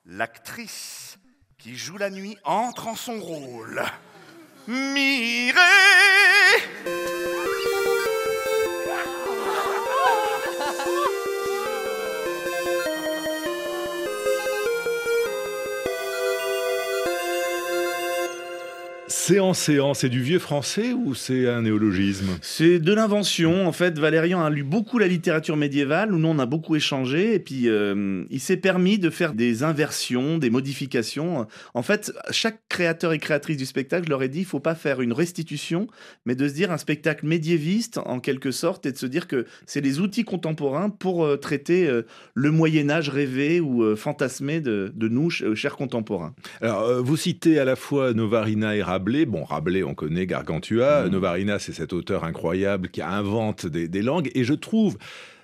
l'actrice 0.05 1.19
qui 1.59 1.77
joue 1.77 1.97
la 1.97 2.09
nuit 2.09 2.37
entre 2.43 2.87
en 2.87 2.95
son 2.95 3.19
rôle. 3.19 3.83
Mirez 4.67 5.53
Séance, 19.29 19.59
séance, 19.59 19.99
c'est 19.99 20.09
du 20.09 20.23
vieux 20.23 20.39
français 20.39 20.91
ou 20.91 21.13
c'est 21.13 21.47
un 21.47 21.61
néologisme 21.61 22.39
C'est 22.41 22.79
de 22.79 22.91
l'invention. 22.91 23.67
En 23.67 23.71
fait, 23.71 23.99
Valérian 23.99 24.43
a 24.43 24.49
lu 24.49 24.63
beaucoup 24.63 24.97
la 24.97 25.05
littérature 25.05 25.55
médiévale, 25.55 26.11
où 26.11 26.17
nous 26.17 26.29
on 26.29 26.39
a 26.39 26.47
beaucoup 26.47 26.75
échangé, 26.75 27.35
et 27.35 27.39
puis 27.39 27.69
euh, 27.69 28.23
il 28.31 28.39
s'est 28.39 28.57
permis 28.57 28.97
de 28.97 29.11
faire 29.11 29.33
des 29.33 29.61
inversions, 29.61 30.39
des 30.39 30.49
modifications. 30.49 31.45
En 31.75 31.83
fait, 31.83 32.11
chaque 32.31 32.57
créateur 32.69 33.13
et 33.13 33.19
créatrice 33.19 33.57
du 33.57 33.67
spectacle, 33.67 34.05
je 34.05 34.09
leur 34.09 34.23
ai 34.23 34.29
dit, 34.29 34.39
il 34.39 34.45
faut 34.45 34.59
pas 34.59 34.73
faire 34.73 34.99
une 34.99 35.13
restitution, 35.13 35.85
mais 36.25 36.33
de 36.33 36.47
se 36.47 36.53
dire 36.55 36.71
un 36.71 36.79
spectacle 36.79 37.27
médiéviste 37.27 37.99
en 37.99 38.19
quelque 38.19 38.49
sorte, 38.49 38.87
et 38.87 38.91
de 38.91 38.97
se 38.97 39.05
dire 39.05 39.27
que 39.27 39.45
c'est 39.67 39.81
les 39.81 39.99
outils 39.99 40.23
contemporains 40.23 40.89
pour 40.89 41.23
euh, 41.23 41.37
traiter 41.37 41.87
euh, 41.87 42.01
le 42.33 42.49
Moyen 42.49 42.89
Âge 42.89 43.09
rêvé 43.09 43.59
ou 43.59 43.95
fantasmé 43.95 44.59
de, 44.59 44.91
de 44.95 45.07
nous, 45.07 45.29
chers 45.29 45.75
contemporains. 45.75 46.33
Alors, 46.61 47.03
vous 47.03 47.15
citez 47.15 47.59
à 47.59 47.65
la 47.65 47.75
fois 47.75 48.13
Novarina 48.13 48.75
et 48.75 48.81
Rabelais 48.81 49.18
Bon, 49.25 49.43
Rabelais, 49.43 49.83
on 49.83 49.93
connaît 49.93 50.25
Gargantua. 50.25 51.05
Mm. 51.05 51.09
Novarina, 51.09 51.59
c'est 51.59 51.73
cet 51.73 51.93
auteur 51.93 52.23
incroyable 52.23 52.89
qui 52.89 53.01
invente 53.01 53.65
des 53.67 54.01
langues. 54.01 54.29
Et 54.35 54.43
je 54.43 54.53
trouve 54.53 54.97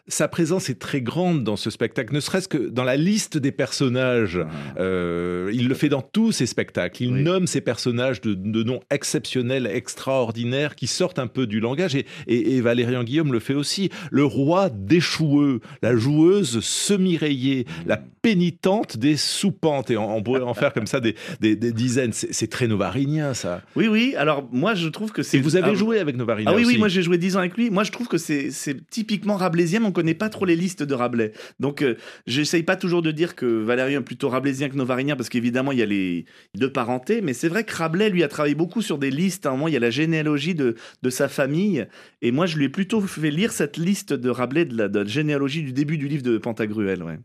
sa 0.07 0.27
présence 0.27 0.69
est 0.69 0.79
très 0.79 1.01
grande 1.01 1.43
dans 1.43 1.55
ce 1.55 1.69
spectacle, 1.69 2.13
ne 2.13 2.19
serait-ce 2.19 2.47
que 2.47 2.57
dans 2.57 2.83
la 2.83 2.95
liste 2.95 3.37
des 3.37 3.51
personnages. 3.51 4.39
Ah. 4.39 4.79
Euh, 4.79 5.49
il 5.53 5.67
le 5.67 5.73
fait 5.73 5.89
dans 5.89 6.01
tous 6.01 6.31
ses 6.31 6.45
spectacles. 6.45 7.03
Il 7.03 7.15
nomme 7.15 7.47
ses 7.47 7.61
personnages 7.61 8.21
de, 8.21 8.63
noms 8.63 8.81
exceptionnels, 8.91 9.67
extraordinaires, 9.67 10.75
qui 10.75 10.87
sortent 10.87 11.19
un 11.19 11.27
peu 11.27 11.47
du 11.47 11.59
langage. 11.59 11.95
Et, 11.95 12.05
et, 12.27 12.61
Valérian 12.61 13.03
Guillaume 13.03 13.33
le 13.33 13.39
fait 13.39 13.55
aussi. 13.55 13.89
Le 14.11 14.25
roi 14.25 14.69
déchoueux, 14.69 15.59
la 15.81 15.95
joueuse 15.95 16.59
semi-rayée, 16.59 17.65
la 17.85 17.97
pénitente 18.25 18.97
des 18.97 19.17
soupentes. 19.17 19.91
Et 19.91 19.97
on, 19.97 20.23
pourrait 20.23 20.41
en 20.41 20.55
faire 20.55 20.73
comme 20.73 20.87
ça 20.87 20.99
des, 20.99 21.15
des, 21.39 21.55
dizaines. 21.55 22.11
C'est 22.11 22.49
très 22.49 22.67
novarinien, 22.67 23.35
ça. 23.35 23.61
Oui, 23.75 23.87
oui. 23.87 24.15
Alors, 24.17 24.49
moi, 24.51 24.73
je 24.73 24.87
trouve 24.87 25.11
que 25.11 25.21
c'est. 25.21 25.37
Et 25.37 25.41
vous 25.41 25.55
avez 25.55 25.75
joué 25.75 25.99
avec 25.99 26.17
Novarinien 26.17 26.51
Ah 26.51 26.55
oui, 26.55 26.63
oui, 26.65 26.79
moi, 26.79 26.87
j'ai 26.87 27.03
joué 27.03 27.19
dix 27.19 27.35
ans 27.35 27.39
avec 27.39 27.55
lui. 27.55 27.69
Moi, 27.69 27.83
je 27.83 27.91
trouve 27.91 28.07
que 28.07 28.17
c'est 28.17 28.49
typiquement 28.89 29.35
rabelaisien, 29.35 29.79
mais 29.79 29.85
on 29.85 29.91
connaît 29.91 30.15
pas 30.15 30.29
trop 30.29 30.45
les 30.45 30.55
listes 30.55 30.81
de 30.81 30.93
Rabelais. 30.95 31.33
Donc, 31.59 31.83
euh, 31.83 31.97
j'essaye 32.25 32.63
pas 32.63 32.75
toujours 32.75 33.03
de 33.03 33.11
dire 33.11 33.35
que 33.35 33.45
Valérian 33.45 33.99
est 33.99 34.03
plutôt 34.03 34.29
rabelaisien 34.29 34.69
que 34.69 34.75
novarinien, 34.75 35.15
parce 35.15 35.29
qu'évidemment, 35.29 35.71
il 35.71 35.77
y 35.77 35.83
a 35.83 35.85
les 35.85 36.25
deux 36.55 36.71
parentés. 36.71 37.21
Mais 37.21 37.33
c'est 37.33 37.49
vrai 37.49 37.63
que 37.63 37.75
Rabelais, 37.75 38.09
lui, 38.09 38.23
a 38.23 38.27
travaillé 38.27 38.55
beaucoup 38.55 38.81
sur 38.81 38.97
des 38.97 39.11
listes. 39.11 39.45
À 39.45 39.49
un 39.49 39.51
moment, 39.51 39.67
il 39.67 39.75
y 39.75 39.77
a 39.77 39.81
la 39.81 39.91
généalogie 39.91 40.55
de, 40.55 40.75
de 41.03 41.09
sa 41.11 41.27
famille. 41.27 41.85
Et 42.23 42.31
moi, 42.31 42.47
je 42.47 42.57
lui 42.57 42.65
ai 42.65 42.69
plutôt 42.69 43.01
fait 43.01 43.29
lire 43.29 43.51
cette 43.51 43.77
liste 43.77 44.13
de 44.13 44.29
Rabelais, 44.31 44.65
de 44.65 44.75
la, 44.75 45.05
généalogie 45.05 45.61
du 45.61 45.73
début 45.73 45.99
du 45.99 46.07
livre 46.07 46.23
de 46.23 46.39
Pantagruel. 46.39 47.03
Ouais. 47.03 47.19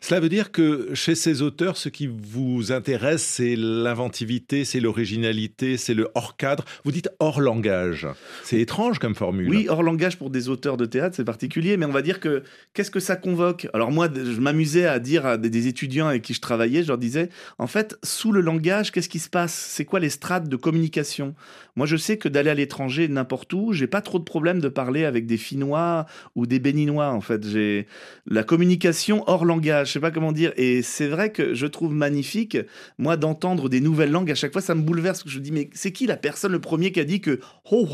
Cela 0.00 0.20
veut 0.20 0.30
dire 0.30 0.45
que 0.50 0.94
chez 0.94 1.14
ces 1.14 1.42
auteurs, 1.42 1.76
ce 1.76 1.88
qui 1.88 2.06
vous 2.06 2.72
intéresse, 2.72 3.22
c'est 3.22 3.56
l'inventivité, 3.56 4.64
c'est 4.64 4.80
l'originalité, 4.80 5.76
c'est 5.76 5.94
le 5.94 6.08
hors 6.14 6.36
cadre. 6.36 6.64
Vous 6.84 6.92
dites 6.92 7.08
hors 7.18 7.40
langage. 7.40 8.06
C'est 8.44 8.60
étrange 8.60 8.98
comme 8.98 9.14
formule. 9.14 9.48
Oui, 9.48 9.66
hors 9.68 9.82
langage 9.82 10.18
pour 10.18 10.30
des 10.30 10.48
auteurs 10.48 10.76
de 10.76 10.86
théâtre, 10.86 11.16
c'est 11.16 11.24
particulier, 11.24 11.76
mais 11.76 11.86
on 11.86 11.92
va 11.92 12.02
dire 12.02 12.20
que 12.20 12.42
qu'est-ce 12.74 12.90
que 12.90 13.00
ça 13.00 13.16
convoque? 13.16 13.68
Alors 13.74 13.90
moi, 13.90 14.08
je 14.14 14.40
m'amusais 14.40 14.86
à 14.86 14.98
dire 14.98 15.26
à 15.26 15.36
des 15.36 15.66
étudiants 15.66 16.08
avec 16.08 16.22
qui 16.22 16.34
je 16.34 16.40
travaillais, 16.40 16.82
je 16.82 16.88
leur 16.88 16.98
disais, 16.98 17.28
en 17.58 17.66
fait, 17.66 17.98
sous 18.02 18.32
le 18.32 18.40
langage, 18.40 18.92
qu'est-ce 18.92 19.08
qui 19.08 19.18
se 19.18 19.28
passe? 19.28 19.54
C'est 19.54 19.84
quoi 19.84 20.00
les 20.00 20.10
strates 20.10 20.48
de 20.48 20.56
communication? 20.56 21.34
Moi, 21.76 21.86
je 21.86 21.96
sais 21.96 22.16
que 22.16 22.28
d'aller 22.28 22.50
à 22.50 22.54
l'étranger, 22.54 23.06
n'importe 23.08 23.52
où, 23.52 23.72
j'ai 23.72 23.86
pas 23.86 24.00
trop 24.00 24.18
de 24.18 24.24
problème 24.24 24.60
de 24.60 24.68
parler 24.68 25.04
avec 25.04 25.26
des 25.26 25.36
Finnois 25.36 26.06
ou 26.34 26.46
des 26.46 26.58
Béninois. 26.58 27.10
En 27.10 27.20
fait, 27.20 27.46
j'ai 27.46 27.86
la 28.26 28.42
communication 28.42 29.24
hors 29.26 29.44
langage. 29.44 29.88
Je 29.88 29.92
sais 29.92 30.00
pas 30.00 30.10
comment 30.10 30.32
dire. 30.36 30.52
Et 30.56 30.82
c'est 30.82 31.08
vrai 31.08 31.32
que 31.32 31.54
je 31.54 31.66
trouve 31.66 31.92
magnifique, 31.92 32.56
moi, 32.98 33.16
d'entendre 33.16 33.68
des 33.68 33.80
nouvelles 33.80 34.10
langues. 34.10 34.30
À 34.30 34.34
chaque 34.34 34.52
fois, 34.52 34.62
ça 34.62 34.74
me 34.74 34.82
bouleverse. 34.82 35.24
Je 35.26 35.38
me 35.38 35.44
dis, 35.44 35.52
mais 35.52 35.70
c'est 35.72 35.92
qui 35.92 36.06
la 36.06 36.16
personne, 36.16 36.52
le 36.52 36.60
premier 36.60 36.92
qui 36.92 37.00
a 37.00 37.04
dit 37.04 37.20
que 37.20 37.40
oh 37.70 37.86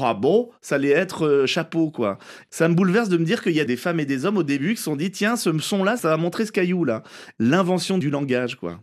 ça 0.61 0.75
allait 0.75 0.91
être 0.91 1.27
euh, 1.27 1.47
chapeau, 1.47 1.91
quoi? 1.91 2.19
Ça 2.51 2.69
me 2.69 2.75
bouleverse 2.75 3.09
de 3.09 3.17
me 3.17 3.25
dire 3.25 3.43
qu'il 3.43 3.53
y 3.53 3.61
a 3.61 3.65
des 3.65 3.77
femmes 3.77 4.01
et 4.01 4.05
des 4.05 4.27
hommes 4.27 4.37
au 4.37 4.43
début 4.43 4.73
qui 4.73 4.79
se 4.79 4.85
sont 4.85 4.97
dit, 4.97 5.11
tiens, 5.11 5.37
ce 5.37 5.57
son-là, 5.59 5.97
ça 5.97 6.09
va 6.09 6.17
montrer 6.17 6.47
ce 6.47 6.53
caillou-là. 6.53 7.03
L'invention 7.39 7.99
du 7.99 8.11
langage, 8.11 8.57
quoi. 8.57 8.81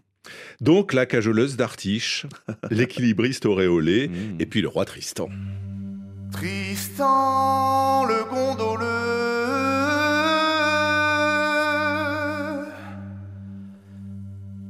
Donc 0.61 0.93
la 0.93 1.05
cajoleuse 1.05 1.55
d'Artiche, 1.55 2.25
l'équilibriste 2.71 3.45
auréolé, 3.45 4.07
mmh. 4.07 4.41
et 4.41 4.45
puis 4.45 4.61
le 4.61 4.67
roi 4.67 4.85
Tristan. 4.85 5.29
Tristan 6.31 8.05
le 8.05 8.23
gondoleux, 8.29 9.38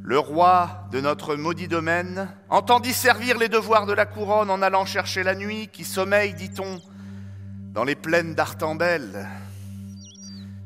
le 0.10 0.18
roi 0.18 0.88
de 0.92 1.02
notre 1.02 1.36
maudit 1.36 1.68
domaine, 1.68 2.30
entendit 2.50 2.94
servir 2.96 3.38
les 3.38 3.48
devoirs 3.48 3.86
de 3.86 3.94
la 3.94 4.08
couronne 4.08 4.50
en 4.50 4.64
allant 4.64 4.84
chercher 4.84 5.22
la 5.22 5.36
nuit 5.36 5.70
qui 5.72 5.86
sommeille, 5.86 6.34
dit-on, 6.34 6.82
dans 7.76 7.84
les 7.84 7.94
plaines 7.94 8.34
d'Artambelle. 8.34 9.28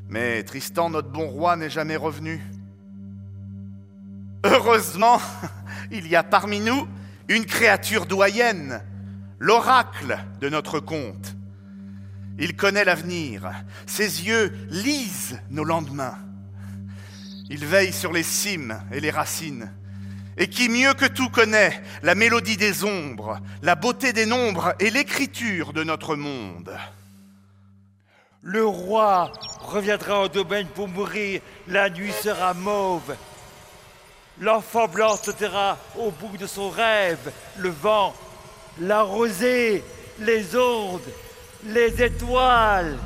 Mais 0.08 0.44
Tristan, 0.44 0.90
notre 0.90 1.10
bon 1.10 1.28
roi, 1.28 1.58
n'est 1.58 1.70
jamais 1.70 1.98
revenu. 1.98 2.42
Heureusement, 4.46 5.20
il 5.92 6.08
y 6.08 6.16
a 6.16 6.24
parmi 6.24 6.62
nous 6.62 6.88
une 7.28 7.46
créature 7.46 8.06
doyenne, 8.06 8.82
l'oracle 9.40 10.20
de 10.40 10.48
notre 10.48 10.80
conte. 10.80 11.36
Il 12.40 12.56
connaît 12.56 12.86
l'avenir, 12.86 13.52
ses 13.88 14.26
yeux 14.26 14.54
lisent 14.70 15.38
nos 15.50 15.66
lendemains. 15.66 16.16
Il 17.54 17.68
veille 17.68 17.94
sur 17.94 18.12
les 18.12 18.24
cimes 18.24 18.82
et 18.92 19.00
les 19.00 19.12
racines. 19.12 19.72
Et 20.38 20.48
qui 20.48 20.70
mieux 20.70 20.96
que 20.96 21.06
tout 21.06 21.30
connaît 21.30 21.84
la 22.02 22.16
mélodie 22.16 22.58
des 22.58 22.84
ombres, 22.84 23.40
la 23.62 23.76
beauté 23.76 24.12
des 24.12 24.26
nombres 24.26 24.74
et 24.80 24.90
l'écriture 24.90 25.72
de 25.72 25.84
notre 25.84 26.16
monde. 26.16 26.76
Le 28.42 28.66
roi 28.66 29.32
reviendra 29.60 30.24
au 30.24 30.30
domaine 30.30 30.66
pour 30.66 30.88
mourir, 30.88 31.42
la 31.68 31.92
nuit 31.92 32.12
sera 32.24 32.56
mauve. 32.56 33.16
L'enfant 34.42 34.88
blanc 34.88 35.16
sautera 35.16 35.78
au 35.96 36.10
bout 36.10 36.36
de 36.38 36.48
son 36.48 36.72
rêve, 36.72 37.32
le 37.60 37.70
vent, 37.70 38.16
la 38.82 39.04
rosée, 39.04 39.84
les 40.18 40.56
ondes, 40.56 41.02
les 41.66 42.02
étoiles. 42.02 42.98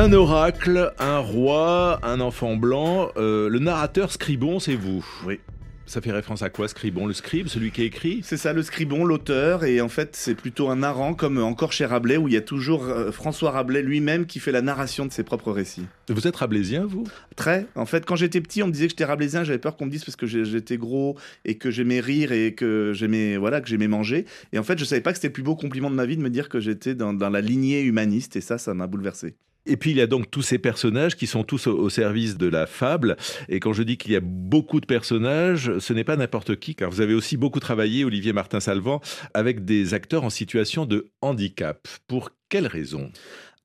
Un 0.00 0.14
oracle, 0.14 0.94
un 0.98 1.18
roi, 1.18 2.00
un 2.02 2.20
enfant 2.20 2.56
blanc. 2.56 3.10
Euh, 3.18 3.50
le 3.50 3.58
narrateur 3.58 4.10
Scribon, 4.10 4.58
c'est 4.58 4.74
vous. 4.74 5.04
Oui. 5.26 5.40
Ça 5.84 6.00
fait 6.00 6.10
référence 6.10 6.40
à 6.40 6.48
quoi, 6.48 6.68
Scribon? 6.68 7.06
Le 7.06 7.12
scribe, 7.12 7.48
celui 7.48 7.70
qui 7.70 7.82
écrit? 7.82 8.20
C'est 8.22 8.38
ça, 8.38 8.54
le 8.54 8.62
scribon, 8.62 9.04
l'auteur, 9.04 9.62
et 9.62 9.82
en 9.82 9.90
fait, 9.90 10.16
c'est 10.16 10.34
plutôt 10.34 10.70
un 10.70 10.76
narrant, 10.76 11.12
comme 11.12 11.36
encore 11.36 11.74
chez 11.74 11.84
Rabelais, 11.84 12.16
où 12.16 12.28
il 12.28 12.32
y 12.32 12.38
a 12.38 12.40
toujours 12.40 12.84
euh, 12.84 13.12
François 13.12 13.50
Rabelais 13.50 13.82
lui-même 13.82 14.24
qui 14.24 14.38
fait 14.38 14.52
la 14.52 14.62
narration 14.62 15.04
de 15.04 15.12
ses 15.12 15.22
propres 15.22 15.52
récits. 15.52 15.84
Vous 16.08 16.26
êtes 16.26 16.36
rabelaisien, 16.36 16.86
vous? 16.86 17.04
Très. 17.36 17.66
En 17.74 17.84
fait, 17.84 18.06
quand 18.06 18.16
j'étais 18.16 18.40
petit, 18.40 18.62
on 18.62 18.68
me 18.68 18.72
disait 18.72 18.86
que 18.86 18.92
j'étais 18.92 19.04
rabelaisien, 19.04 19.44
j'avais 19.44 19.58
peur 19.58 19.76
qu'on 19.76 19.84
me 19.84 19.90
dise 19.90 20.06
parce 20.06 20.16
que 20.16 20.24
j'étais 20.26 20.78
gros 20.78 21.18
et 21.44 21.58
que 21.58 21.70
j'aimais 21.70 22.00
rire 22.00 22.32
et 22.32 22.54
que 22.54 22.92
j'aimais 22.94 23.36
voilà 23.36 23.60
que 23.60 23.68
j'aimais 23.68 23.86
manger. 23.86 24.24
Et 24.54 24.58
en 24.58 24.62
fait, 24.62 24.78
je 24.78 24.86
savais 24.86 25.02
pas 25.02 25.10
que 25.10 25.18
c'était 25.18 25.28
le 25.28 25.34
plus 25.34 25.42
beau 25.42 25.56
compliment 25.56 25.90
de 25.90 25.96
ma 25.96 26.06
vie 26.06 26.16
de 26.16 26.22
me 26.22 26.30
dire 26.30 26.48
que 26.48 26.58
j'étais 26.58 26.94
dans, 26.94 27.12
dans 27.12 27.28
la 27.28 27.42
lignée 27.42 27.82
humaniste, 27.82 28.36
et 28.36 28.40
ça, 28.40 28.56
ça 28.56 28.72
m'a 28.72 28.86
bouleversé. 28.86 29.34
Et 29.66 29.76
puis 29.76 29.90
il 29.90 29.96
y 29.98 30.00
a 30.00 30.06
donc 30.06 30.30
tous 30.30 30.42
ces 30.42 30.58
personnages 30.58 31.16
qui 31.16 31.26
sont 31.26 31.44
tous 31.44 31.66
au, 31.66 31.88
service 31.90 32.36
de 32.36 32.46
la 32.46 32.66
fable. 32.66 33.16
Et 33.48 33.60
quand 33.60 33.72
je 33.72 33.82
dis 33.82 33.96
qu'il 33.96 34.12
y 34.12 34.16
a 34.16 34.20
beaucoup 34.22 34.80
de 34.80 34.86
personnages, 34.86 35.78
ce 35.78 35.92
n'est 35.92 36.04
pas 36.04 36.16
n'importe 36.16 36.56
qui, 36.56 36.74
car 36.74 36.90
vous 36.90 37.00
avez 37.00 37.14
aussi 37.14 37.36
beaucoup 37.36 37.60
travaillé, 37.60 38.04
Olivier 38.04 38.32
Martin-Salvant, 38.32 39.00
avec 39.34 39.64
des 39.64 39.94
acteurs 39.94 40.24
en 40.24 40.30
situation 40.30 40.86
de 40.86 41.10
handicap. 41.20 41.86
Pour 42.06 42.30
quelles 42.48 42.66
raisons 42.66 43.10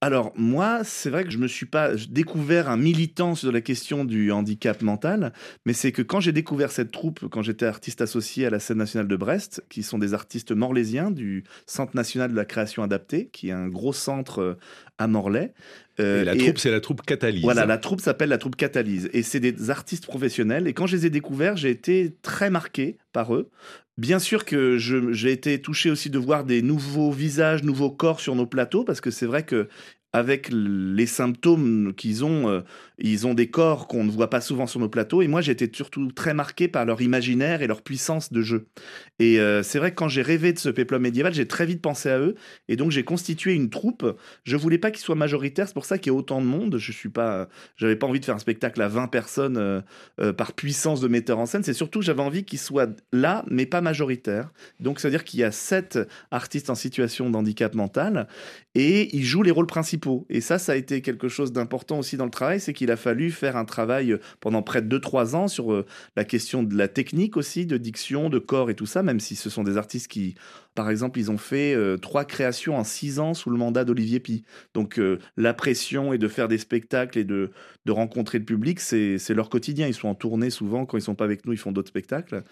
alors 0.02 0.34
moi, 0.36 0.84
c'est 0.84 1.10
vrai 1.10 1.24
que 1.24 1.32
je 1.32 1.40
me 1.40 1.48
suis 1.48 1.66
pas 1.66 1.96
découvert 1.96 2.70
un 2.70 2.78
militant 2.78 3.34
sur 3.34 3.52
la 3.52 3.62
question 3.62 4.06
du 4.06 4.32
handicap 4.32 4.82
mental, 4.84 5.34
mais 5.66 5.74
c'est 5.74 5.92
que 5.92 6.02
quand 6.02 6.20
j'ai 6.20 6.34
découvert 6.34 6.70
cette 6.70 6.92
troupe, 6.92 7.28
quand 7.30 7.42
j'étais 7.42 7.66
artiste 7.66 8.02
associé 8.02 8.46
à 8.46 8.50
la 8.52 8.60
scène 8.60 8.78
nationale 8.78 9.08
de 9.08 9.16
Brest, 9.16 9.64
qui 9.70 9.82
sont 9.82 9.98
des 9.98 10.14
artistes 10.14 10.52
morlaisiens 10.52 11.12
du 11.12 11.44
Centre 11.66 11.96
national 11.96 12.30
de 12.30 12.36
la 12.36 12.46
création 12.46 12.84
adaptée, 12.84 13.30
qui 13.32 13.50
est 13.50 13.54
un 13.54 13.68
gros 13.68 13.94
centre 13.94 14.42
euh, 14.42 14.60
à 14.98 15.08
Morlaix. 15.08 15.54
Euh, 16.00 16.22
et 16.22 16.26
la 16.26 16.36
troupe, 16.36 16.58
c'est 16.58 16.72
la 16.72 16.82
troupe 16.82 17.02
Catalyse. 17.04 17.44
Voilà, 17.44 17.66
la 17.66 17.78
troupe 17.78 18.02
s'appelle 18.02 18.30
la 18.30 18.38
troupe 18.38 18.56
Catalyse. 18.56 19.10
Et 19.14 19.24
c'est 19.24 19.40
des 19.40 19.70
artistes 19.70 20.06
professionnels. 20.06 20.68
Et 20.68 20.74
quand 20.74 20.88
je 20.88 20.96
les 20.96 21.06
ai 21.06 21.10
découverts, 21.10 21.58
j'ai 21.58 21.70
été 21.70 22.16
très 22.22 22.50
marqué 22.50 22.98
par 23.14 23.34
eux. 23.36 23.50
Bien 23.98 24.20
sûr 24.20 24.44
que 24.44 24.78
j'ai 24.78 25.32
été 25.32 25.62
touché 25.62 25.90
aussi 25.90 26.10
de 26.10 26.20
voir 26.20 26.44
des 26.44 26.62
nouveaux 26.62 27.12
visages, 27.12 27.64
nouveaux 27.64 27.92
corps 27.92 28.20
sur 28.20 28.36
nos 28.36 28.46
plateaux, 28.46 28.84
parce 28.84 29.00
que 29.00 29.10
c'est 29.10 29.26
vrai 29.26 29.44
que 29.44 29.70
avec 30.12 30.50
les 30.50 31.06
symptômes 31.08 31.94
qu'ils 31.94 32.24
ont, 32.24 32.50
euh, 32.50 32.62
ils 32.98 33.28
ont 33.28 33.34
des 33.34 33.50
corps 33.50 33.88
qu'on 33.88 34.04
ne 34.04 34.12
voit 34.12 34.30
pas 34.30 34.42
souvent 34.42 34.68
sur 34.68 34.80
nos 34.80 34.90
plateaux. 34.90 35.22
Et 35.22 35.28
moi, 35.28 35.42
j'étais 35.42 35.70
surtout 35.72 36.12
très 36.12 36.34
marqué 36.34 36.68
par 36.68 36.86
leur 36.86 37.02
imaginaire 37.02 37.62
et 37.62 37.68
leur 37.68 37.82
puissance 37.82 38.32
de 38.32 38.42
jeu. 38.42 38.68
Et 39.20 39.40
euh, 39.40 39.64
c'est 39.64 39.80
vrai 39.80 39.92
que 39.92 39.96
quand 39.96 40.08
j'ai 40.08 40.22
rêvé 40.22 40.54
de 40.54 40.60
ce 40.60 40.70
péplum 40.70 41.02
médiéval, 41.02 41.34
j'ai 41.34 41.48
très 41.48 41.66
vite 41.66 41.82
pensé 41.82 42.10
à 42.10 42.20
eux. 42.20 42.36
Et 42.68 42.76
donc, 42.76 42.92
j'ai 42.92 43.04
constitué 43.04 43.54
une 43.54 43.70
troupe. 43.70 44.06
Je 44.44 44.56
voulais 44.56 44.78
pas 44.78 44.92
qu'ils 44.92 45.04
soient 45.04 45.16
majoritaires. 45.16 45.68
C'est 45.68 45.74
pour 45.74 45.86
ça 45.86 45.98
qu'il 45.98 46.12
y 46.12 46.16
a 46.16 46.18
autant 46.18 46.42
de 46.42 46.48
monde. 46.48 46.78
Je 46.78 46.92
suis 46.92 47.10
pas, 47.10 47.50
j'avais 47.76 47.96
pas 47.96 48.08
envie 48.08 48.20
de 48.20 48.26
faire 48.26 48.36
un 48.36 48.40
spectacle 48.40 48.82
à 48.82 48.88
20 48.88 49.08
personnes 49.08 49.58
euh, 49.58 50.34
par 50.34 50.54
puissance 50.54 51.02
de 51.02 51.08
metteur 51.08 51.40
en 51.40 51.46
scène. 51.46 51.64
C'est 51.64 51.74
surtout 51.74 52.00
que 52.00 52.06
j'avais 52.06 52.22
envie 52.22 52.46
qu'ils 52.46 52.60
soient 52.60 52.88
là, 53.12 53.44
mais 53.50 53.66
pas 53.66 53.82
majoritaires. 53.82 54.52
Donc, 54.80 55.00
c'est-à-dire 55.00 55.24
qu'il 55.24 55.40
y 55.40 55.44
a 55.44 55.52
sept 55.52 56.00
artistes 56.32 56.70
en 56.70 56.76
situation 56.76 57.30
de 57.30 57.36
handicap 57.36 57.74
mental 57.76 58.28
et 58.74 59.16
ils 59.16 59.24
jouent 59.24 59.44
les 59.44 59.52
rôles 59.52 59.68
principaux. 59.68 60.26
Et 60.30 60.42
ça, 60.42 60.60
ça 60.60 60.74
a 60.74 60.76
été 60.76 61.02
quelque 61.02 61.28
chose 61.28 61.52
d'important 61.52 62.00
aussi 62.00 62.18
dans 62.18 62.26
le 62.26 62.32
travail, 62.32 62.60
c'est 62.60 62.74
qu'il 62.86 62.92
a 62.92 62.98
fallu 62.98 63.32
faire 63.32 63.58
un 63.58 63.66
travail 63.66 64.12
euh, 64.12 64.20
pendant 64.40 64.62
près 64.62 64.84
de 64.84 65.00
2-3 65.00 65.36
ans 65.36 65.48
sur 65.48 65.74
euh, 65.74 65.86
la 66.16 66.24
question 66.24 66.62
de 66.62 66.78
la 66.78 66.88
technique 66.88 67.36
aussi, 67.36 67.66
de 67.66 67.78
diction, 67.78 68.30
de 68.30 68.38
corps 68.38 68.70
et 68.70 68.76
tout 68.76 68.86
ça, 68.86 69.02
même 69.02 69.20
si 69.20 69.36
ce 69.36 69.50
sont 69.50 69.64
des 69.64 69.78
artistes 69.78 70.08
qui 70.08 70.36
par 70.76 70.90
exemple, 70.90 71.20
ils 71.20 71.32
ont 71.32 71.38
fait 71.38 71.74
euh, 71.74 71.96
trois 71.96 72.26
créations 72.26 72.76
en 72.76 72.84
six 72.84 73.20
ans 73.20 73.34
sous 73.34 73.50
le 73.50 73.56
mandat 73.56 73.86
d'Olivier 73.86 74.20
Pi. 74.20 74.44
Donc 74.74 75.00
la 75.38 75.54
pression 75.54 76.12
et 76.12 76.18
de 76.18 76.28
faire 76.28 76.50
des 76.50 76.58
spectacles 76.58 77.18
et 77.18 77.24
de, 77.24 77.52
de 77.86 77.92
rencontrer 77.94 78.40
le 78.40 78.44
public, 78.44 78.82
c'est 78.82 79.30
leur 79.30 79.50
quotidien. 79.50 79.88
Ils 79.88 79.94
sont 79.94 80.10
en 80.10 80.16
tournée 80.16 80.50
souvent. 80.50 80.86
Quand 80.86 80.98
ils 80.98 81.02
sont 81.02 81.16
pas 81.16 81.24
avec 81.24 81.46
nous, 81.46 81.54
ils 81.54 81.58
font 81.58 81.72
d'autres 81.72 81.88
spectacles. 81.88 82.44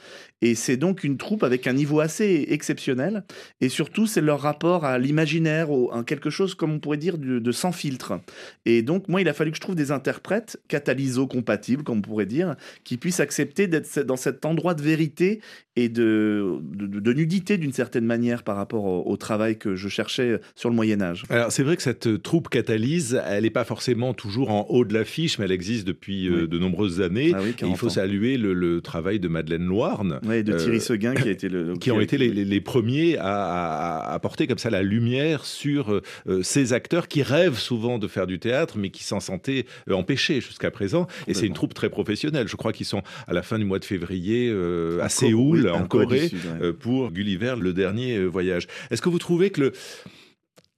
Et 0.41 0.56
c'est 0.56 0.78
donc 0.78 1.04
une 1.04 1.17
troupe 1.17 1.43
avec 1.43 1.67
un 1.67 1.74
niveau 1.74 2.00
assez 2.00 2.46
exceptionnel. 2.48 3.26
Et 3.60 3.67
surtout, 3.67 4.08
c'est 4.08 4.22
leur 4.22 4.39
rapport 4.39 4.86
à 4.86 4.98
l'imaginaire, 5.00 5.67
à 5.91 6.06
quelque 6.06 6.30
chose, 6.30 6.56
comme 6.56 6.72
on 6.72 6.80
pourrait 6.80 6.96
dire, 6.96 7.17
de, 7.17 7.39
de 7.39 7.52
sans 7.52 7.74
filtre. 7.74 8.22
Et 8.63 8.84
donc, 8.84 9.10
moi, 9.10 9.19
il 9.19 9.28
a 9.28 9.34
fallu 9.34 9.52
que 9.52 9.58
je 9.58 9.62
trouve 9.62 9.76
des 9.76 9.91
interprètes 9.91 10.23
catalyso-compatibles, 10.68 11.84
comme 11.84 12.00
on 12.00 12.02
pourrait 12.02 12.26
dire, 12.26 12.56
qui 12.84 12.98
puissent 12.98 13.20
accepter 13.20 13.68
d'être 13.68 14.00
dans 14.02 14.18
cet 14.18 14.46
endroit 14.46 14.74
de 14.74 14.82
vérité 14.82 15.42
et 15.76 15.90
de, 15.90 16.60
de, 16.62 17.14
nudité 17.14 17.58
d'une 17.58 17.74
certaine 17.74 18.06
manière 18.06 18.44
par 18.44 18.56
rapport 18.56 18.86
au, 18.86 19.18
travail 19.18 19.58
que 19.58 19.76
je 19.76 19.90
cherchais 19.90 20.40
sur 20.56 20.70
le 20.70 20.76
Moyen 20.76 21.02
Âge. 21.02 21.24
Alors 21.30 21.52
c'est 21.52 21.64
vrai 21.64 21.78
que 21.78 21.82
cette 21.82 22.22
troupe 22.22 22.50
catalyse, 22.50 23.20
elle 23.28 23.44
n'est 23.44 23.50
pas 23.50 23.64
forcément 23.64 24.14
toujours 24.14 24.52
en 24.52 24.68
haut 24.70 24.86
de 24.86 24.94
l'affiche, 24.94 25.40
mais 25.40 25.46
elle 25.46 25.52
existe 25.52 25.88
depuis 25.88 26.28
euh, 26.28 26.48
de 26.48 26.60
nombreuses 26.60 27.02
années. 27.02 27.34
Ah 27.36 27.40
il 27.66 27.76
faut 27.76 27.90
saluer 27.90 28.38
le, 28.38 28.82
travail 28.82 29.20
de 29.20 29.28
Madeleine 29.28 29.66
Loirne. 29.66 30.20
Oui, 30.26 30.44
de 30.44 30.58
Thierry 30.58 30.78
euh, 30.78 30.80
Seguin 30.80 31.14
qui 31.14 31.28
a 31.28 31.32
été 31.32 31.48
le... 31.48 31.76
qui 31.78 31.92
ont 31.92 32.02
été 32.02 32.18
les, 32.18 32.30
les, 32.30 32.62
premiers 32.62 33.18
à, 33.18 34.12
apporter 34.14 34.46
comme 34.46 34.58
ça 34.58 34.70
la 34.70 34.84
lumière 34.84 35.46
sur 35.46 36.02
euh, 36.28 36.44
ces 36.44 36.74
acteurs 36.74 37.08
qui 37.08 37.24
rêvent 37.24 37.58
souvent 37.58 37.98
de 37.98 38.08
faire 38.08 38.28
du 38.28 38.40
théâtre, 38.40 38.78
mais 38.78 38.90
qui 38.90 39.04
s'en 39.04 39.20
sentaient 39.20 39.66
jusqu'à 40.15 40.71
présent. 40.71 41.08
Et 41.28 41.34
c'est 41.34 41.47
une 41.47 41.54
troupe 41.54 41.73
très 41.73 41.89
professionnelle. 41.89 42.47
Je 42.47 42.56
crois 42.56 42.73
qu'ils 42.73 42.86
sont 42.86 43.04
à 43.28 43.34
la 43.34 43.43
fin 43.43 43.58
du 43.58 43.65
mois 43.65 43.80
de 43.80 43.86
février 43.86 44.54
à 45.02 45.10
Séoul 45.10 45.69
en 45.69 45.86
Corée 45.86 46.32
euh, 46.62 46.73
pour 46.73 47.12
Gulliver, 47.12 47.56
le 47.60 47.73
dernier 47.73 48.17
euh, 48.17 48.26
voyage. 48.26 48.67
Est-ce 48.89 49.02
que 49.02 49.10
vous 49.10 49.19
trouvez 49.19 49.49
que 49.49 49.73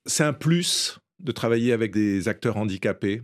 c'est 0.06 0.24
un 0.24 0.34
plus 0.34 1.00
de 1.20 1.32
travailler 1.32 1.74
avec 1.74 1.92
des 1.92 2.28
acteurs 2.28 2.58
handicapés? 2.58 3.22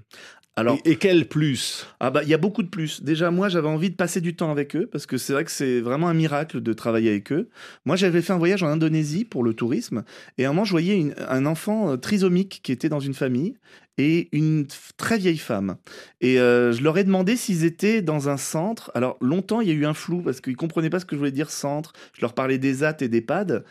Alors, 0.58 0.78
et, 0.84 0.97
quel 0.97 1.30
plus? 1.30 1.88
Ah 2.02 2.12
bah 2.12 2.24
il 2.24 2.30
y 2.30 2.34
a 2.34 2.38
beaucoup 2.38 2.62
de 2.62 2.67
plus. 2.67 3.02
Déjà 3.02 3.32
moi 3.32 3.47
j'avais 3.47 3.69
envie 3.69 3.89
de 3.89 3.95
passer 3.95 4.19
du 4.19 4.36
temps 4.36 4.52
avec 4.52 4.76
eux 4.76 4.86
parce 4.86 5.06
que 5.06 5.17
c'est 5.17 5.32
vrai 5.32 5.45
que 5.45 5.52
c'est 5.52 5.80
vraiment 5.80 6.10
un 6.10 6.13
miracle 6.13 6.62
de 6.62 6.74
travailler 6.74 7.10
avec 7.10 7.32
eux. 7.32 7.50
Moi 7.86 7.95
j'avais 7.95 8.21
fait 8.21 8.34
un 8.34 8.38
voyage 8.38 8.62
en 8.62 8.67
Indonésie 8.67 9.24
pour 9.24 9.43
le 9.43 9.54
tourisme 9.54 10.04
et 10.38 10.43
à 10.43 10.50
un 10.50 10.52
moment 10.52 10.65
je 10.65 10.71
voyais 10.71 11.13
un 11.30 11.45
enfant 11.45 11.91
euh, 11.91 11.97
trisomique 11.97 12.60
qui 12.63 12.74
était 12.74 12.89
dans 12.89 13.00
une 13.00 13.13
famille 13.13 13.56
et 14.02 14.30
une 14.32 14.66
très 14.98 15.18
vieille 15.18 15.38
femme. 15.38 15.78
Et 16.22 16.40
euh, 16.40 16.72
je 16.72 16.82
leur 16.84 16.98
ai 16.98 17.04
demandé 17.04 17.36
s'ils 17.36 17.66
étaient 17.66 18.02
dans 18.02 18.30
un 18.30 18.38
centre. 18.38 18.92
Alors 18.96 19.18
longtemps 19.22 19.62
il 19.62 19.68
y 19.68 19.72
a 19.72 19.76
eu 19.76 19.86
un 19.86 19.94
flou 19.94 20.22
parce 20.22 20.42
qu'ils 20.42 20.58
comprenaient 20.58 20.90
pas 20.90 21.00
ce 21.00 21.06
que 21.06 21.16
je 21.16 21.20
voulais 21.20 21.32
dire 21.32 21.52
centre. 21.52 21.94
Je 22.14 22.22
leur 22.22 22.34
parlais 22.34 22.58
des 22.58 22.84
AT 22.84 22.98
et 23.02 23.08
des 23.08 23.22
PAD. 23.22 23.64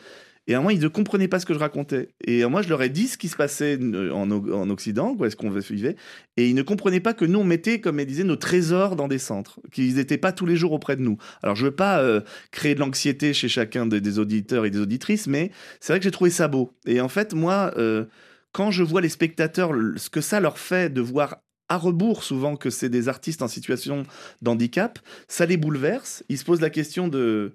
Et 0.46 0.54
à 0.54 0.56
un 0.56 0.60
moment, 0.62 0.70
ils 0.70 0.80
ne 0.80 0.88
comprenaient 0.88 1.28
pas 1.28 1.38
ce 1.38 1.46
que 1.46 1.54
je 1.54 1.60
racontais. 1.60 2.08
Et 2.24 2.44
moi, 2.46 2.62
je 2.62 2.68
leur 2.68 2.82
ai 2.82 2.88
dit 2.88 3.06
ce 3.06 3.16
qui 3.16 3.28
se 3.28 3.36
passait 3.36 3.78
en, 3.78 4.30
en 4.32 4.70
Occident, 4.70 5.16
est-ce 5.24 5.36
qu'on 5.36 5.50
vivait. 5.50 5.94
Et 6.36 6.48
ils 6.48 6.56
ne 6.56 6.62
comprenaient 6.62 6.98
pas 6.98 7.14
que 7.14 7.24
nous, 7.24 7.38
on 7.38 7.44
mettait, 7.44 7.80
comme 7.80 8.00
ils 8.00 8.06
disaient, 8.06 8.24
nos 8.24 8.36
trésors 8.36 8.96
dans 8.96 9.06
des 9.06 9.18
centres, 9.18 9.60
qu'ils 9.70 9.94
n'étaient 9.94 10.18
pas 10.18 10.32
tous 10.32 10.46
les 10.46 10.56
jours 10.56 10.72
auprès 10.72 10.96
de 10.96 11.02
nous. 11.02 11.18
Alors, 11.44 11.54
je 11.54 11.64
ne 11.64 11.70
veux 11.70 11.76
pas 11.76 12.00
euh, 12.00 12.20
créer 12.50 12.74
de 12.74 12.80
l'anxiété 12.80 13.32
chez 13.32 13.48
chacun 13.48 13.86
des, 13.86 14.18
auditeurs 14.18 14.64
et 14.64 14.70
des 14.70 14.80
auditrices, 14.80 15.28
mais 15.28 15.52
c'est 15.78 15.92
vrai 15.92 16.00
que 16.00 16.04
j'ai 16.04 16.10
trouvé 16.10 16.30
ça 16.30 16.48
beau. 16.48 16.72
Et 16.84 17.00
en 17.00 17.08
fait, 17.08 17.32
moi, 17.32 17.72
euh, 17.76 18.06
quand 18.52 18.70
je 18.70 18.82
vois 18.82 19.00
les 19.00 19.08
spectateurs, 19.08 19.72
ce 19.96 20.10
que 20.10 20.20
ça 20.20 20.40
leur 20.40 20.58
fait 20.58 20.92
de 20.92 21.00
voir 21.00 21.38
à 21.68 21.76
rebours 21.76 22.24
souvent 22.24 22.56
que 22.56 22.68
c'est 22.68 22.88
des 22.88 23.08
artistes 23.08 23.42
en 23.42 23.48
situation 23.48 24.02
d'handicap, 24.42 24.98
ça 25.28 25.46
les 25.46 25.56
bouleverse. 25.56 26.24
Ils 26.28 26.36
se 26.36 26.44
posent 26.44 26.60
la 26.60 26.70
question 26.70 27.06
de 27.06 27.52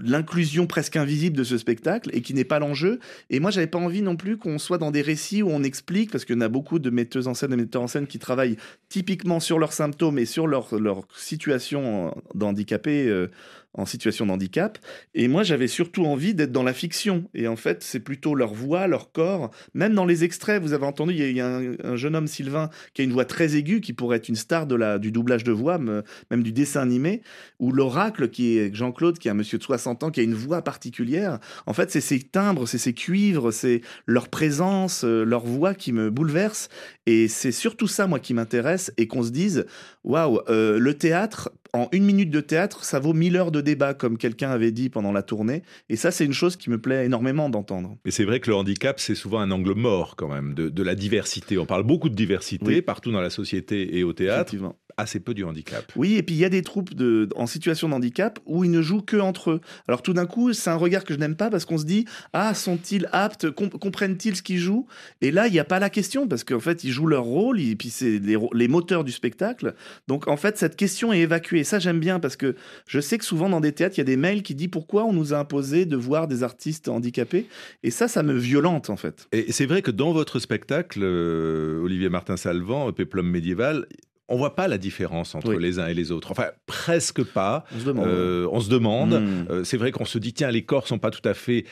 l'inclusion 0.00 0.66
presque 0.66 0.96
invisible 0.96 1.36
de 1.36 1.44
ce 1.44 1.56
spectacle 1.56 2.10
et 2.12 2.20
qui 2.20 2.34
n'est 2.34 2.44
pas 2.44 2.58
l'enjeu. 2.58 2.98
Et 3.30 3.38
moi, 3.40 3.50
j'avais 3.50 3.68
pas 3.68 3.78
envie 3.78 4.02
non 4.02 4.16
plus 4.16 4.36
qu'on 4.36 4.58
soit 4.58 4.78
dans 4.78 4.90
des 4.90 5.02
récits 5.02 5.42
où 5.42 5.50
on 5.50 5.62
explique, 5.62 6.10
parce 6.10 6.24
qu'il 6.24 6.34
y 6.34 6.38
en 6.38 6.42
a 6.42 6.48
beaucoup 6.48 6.78
de 6.78 6.90
metteuses 6.90 7.28
en 7.28 7.34
scène 7.34 7.52
et 7.52 7.56
metteurs 7.56 7.82
en 7.82 7.86
scène 7.86 8.06
qui 8.06 8.18
travaillent 8.18 8.56
typiquement 8.88 9.40
sur 9.40 9.58
leurs 9.58 9.72
symptômes 9.72 10.18
et 10.18 10.26
sur 10.26 10.46
leur, 10.46 10.68
situation 11.16 12.14
d'handicapé 12.34 13.06
euh, 13.08 13.28
en 13.74 13.86
situation 13.86 14.26
de 14.26 14.30
handicap. 14.30 14.78
Et 15.14 15.28
moi, 15.28 15.42
j'avais 15.42 15.66
surtout 15.66 16.04
envie 16.04 16.34
d'être 16.34 16.52
dans 16.52 16.62
la 16.62 16.72
fiction. 16.72 17.24
Et 17.34 17.48
en 17.48 17.56
fait, 17.56 17.82
c'est 17.82 18.00
plutôt 18.00 18.34
leur 18.34 18.54
voix, 18.54 18.86
leur 18.86 19.12
corps. 19.12 19.50
Même 19.74 19.94
dans 19.94 20.06
les 20.06 20.24
extraits, 20.24 20.62
vous 20.62 20.72
avez 20.72 20.86
entendu, 20.86 21.14
il 21.14 21.36
y 21.36 21.40
a, 21.40 21.60
un, 21.82 21.96
jeune 21.96 22.14
homme, 22.16 22.26
Sylvain, 22.26 22.70
qui 22.94 23.02
a 23.02 23.04
une 23.04 23.12
voix 23.12 23.24
très 23.24 23.56
aiguë, 23.56 23.80
qui 23.80 23.92
pourrait 23.92 24.18
être 24.18 24.28
une 24.28 24.36
star 24.36 24.66
de 24.66 24.76
la, 24.76 24.98
du 24.98 25.10
doublage 25.10 25.44
de 25.44 25.52
voix, 25.52 25.78
même 25.78 26.42
du 26.42 26.52
dessin 26.52 26.82
animé. 26.82 27.22
Ou 27.58 27.72
l'oracle, 27.72 28.30
qui 28.30 28.58
est 28.58 28.74
Jean-Claude, 28.74 29.18
qui 29.18 29.28
est 29.28 29.30
un 29.32 29.34
monsieur 29.34 29.58
de 29.58 29.64
60 29.64 30.04
ans, 30.04 30.10
qui 30.10 30.20
a 30.20 30.22
une 30.22 30.34
voix 30.34 30.62
particulière. 30.62 31.38
En 31.66 31.72
fait, 31.72 31.90
c'est 31.90 32.00
ces 32.00 32.20
timbres, 32.20 32.66
c'est 32.66 32.78
ces 32.78 32.94
cuivres, 32.94 33.50
c'est 33.50 33.80
leur 34.06 34.28
présence, 34.28 35.04
euh, 35.04 35.24
leur 35.24 35.44
voix 35.44 35.74
qui 35.74 35.92
me 35.92 36.10
bouleverse. 36.10 36.68
Et 37.06 37.28
c'est 37.28 37.52
surtout 37.52 37.88
ça, 37.88 38.06
moi, 38.06 38.20
qui 38.20 38.34
m'intéresse. 38.34 38.92
Et 38.96 39.08
qu'on 39.08 39.22
se 39.22 39.30
dise, 39.30 39.66
waouh, 40.04 40.40
euh, 40.48 40.78
le 40.78 40.94
théâtre, 40.94 41.50
en 41.72 41.88
une 41.90 42.04
minute 42.04 42.30
de 42.30 42.40
théâtre, 42.40 42.84
ça 42.84 43.00
vaut 43.00 43.12
mille 43.12 43.36
heures 43.36 43.50
de 43.50 43.60
débat, 43.64 43.94
comme 43.94 44.16
quelqu'un 44.16 44.50
avait 44.50 44.70
dit 44.70 44.88
pendant 44.88 45.10
la 45.10 45.22
tournée. 45.22 45.62
Et 45.88 45.96
ça, 45.96 46.12
c'est 46.12 46.24
une 46.24 46.32
chose 46.32 46.56
qui 46.56 46.70
me 46.70 46.80
plaît 46.80 47.04
énormément 47.04 47.50
d'entendre. 47.50 47.96
Et 48.04 48.12
c'est 48.12 48.24
vrai 48.24 48.38
que 48.38 48.50
le 48.50 48.56
handicap, 48.56 49.00
c'est 49.00 49.16
souvent 49.16 49.40
un 49.40 49.50
angle 49.50 49.74
mort 49.74 50.14
quand 50.16 50.28
même, 50.28 50.54
de, 50.54 50.82
la 50.84 50.94
diversité. 50.94 51.58
On 51.58 51.66
parle 51.66 51.82
beaucoup 51.82 52.08
de 52.08 52.14
diversité 52.14 52.82
partout 52.82 53.10
dans 53.10 53.22
la 53.22 53.30
société 53.30 53.98
et 53.98 54.04
au 54.04 54.12
théâtre 54.12 54.54
assez 54.96 55.20
peu 55.20 55.34
du 55.34 55.44
handicap. 55.44 55.90
Oui, 55.96 56.14
et 56.14 56.22
puis 56.22 56.34
il 56.34 56.38
y 56.38 56.44
a 56.44 56.48
des 56.48 56.62
troupes 56.62 56.94
de, 56.94 57.28
en 57.36 57.46
situation 57.46 57.88
de 57.88 57.94
handicap 57.94 58.38
où 58.46 58.64
ils 58.64 58.70
ne 58.70 58.82
jouent 58.82 59.02
que 59.02 59.16
entre 59.16 59.52
eux. 59.52 59.60
Alors 59.88 60.02
tout 60.02 60.12
d'un 60.12 60.26
coup, 60.26 60.52
c'est 60.52 60.70
un 60.70 60.76
regard 60.76 61.04
que 61.04 61.14
je 61.14 61.18
n'aime 61.18 61.36
pas 61.36 61.50
parce 61.50 61.64
qu'on 61.64 61.78
se 61.78 61.84
dit 61.84 62.04
ah 62.32 62.54
sont-ils 62.54 63.08
aptes, 63.12 63.50
comprennent-ils 63.50 64.36
ce 64.36 64.42
qu'ils 64.42 64.58
jouent? 64.58 64.86
Et 65.20 65.30
là, 65.30 65.46
il 65.46 65.52
n'y 65.52 65.58
a 65.58 65.64
pas 65.64 65.78
la 65.78 65.90
question 65.90 66.28
parce 66.28 66.44
qu'en 66.44 66.60
fait, 66.60 66.84
ils 66.84 66.90
jouent 66.90 67.06
leur 67.06 67.24
rôle 67.24 67.60
et 67.60 67.76
puis 67.76 67.90
c'est 67.90 68.18
les, 68.18 68.68
moteurs 68.68 69.04
du 69.04 69.12
spectacle. 69.12 69.74
Donc 70.08 70.28
en 70.28 70.36
fait, 70.36 70.58
cette 70.58 70.76
question 70.76 71.12
est 71.12 71.20
évacuée. 71.20 71.64
ça, 71.64 71.78
j'aime 71.78 72.00
bien 72.00 72.20
parce 72.20 72.36
que 72.36 72.56
je 72.86 73.00
sais 73.00 73.18
que 73.18 73.24
souvent 73.24 73.48
dans 73.54 73.60
des 73.60 73.72
théâtres, 73.72 73.96
il 73.96 74.00
y 74.00 74.02
a 74.02 74.04
des 74.04 74.16
mails 74.16 74.42
qui 74.42 74.54
disent 74.54 74.68
pourquoi 74.68 75.04
on 75.04 75.12
nous 75.12 75.32
a 75.32 75.38
imposé 75.38 75.86
de 75.86 75.96
voir 75.96 76.28
des 76.28 76.42
artistes 76.42 76.88
handicapés. 76.88 77.46
Et 77.82 77.90
ça, 77.90 78.08
ça 78.08 78.22
me 78.22 78.34
violente 78.34 78.90
en 78.90 78.96
fait. 78.96 79.28
Et 79.32 79.52
c'est 79.52 79.66
vrai 79.66 79.82
que 79.82 79.90
dans 79.90 80.12
votre 80.12 80.38
spectacle, 80.38 81.00
euh, 81.02 81.82
Olivier 81.82 82.08
Martin 82.08 82.36
Salvant, 82.36 82.92
Peplum 82.92 83.28
médiéval, 83.28 83.86
on 84.28 84.36
voit 84.36 84.54
pas 84.54 84.68
la 84.68 84.78
différence 84.78 85.34
entre 85.34 85.52
les 85.52 85.78
uns 85.78 85.86
et 85.86 85.94
les 85.94 86.10
autres. 86.10 86.30
Enfin, 86.30 86.46
presque 86.66 87.22
pas. 87.22 87.64
On 87.74 88.60
se 88.60 88.70
demande. 88.70 89.12
Euh, 89.12 89.20
hmm. 89.20 89.46
euh, 89.50 89.64
c'est 89.64 89.76
vrai 89.76 89.92
qu'on 89.92 90.06
se 90.06 90.18
dit, 90.18 90.32
tiens, 90.32 90.50
les 90.50 90.64
corps 90.64 90.88
sont 90.88 90.98
pas 90.98 91.10
tout 91.10 91.26
à 91.28 91.34
fait 91.34 91.64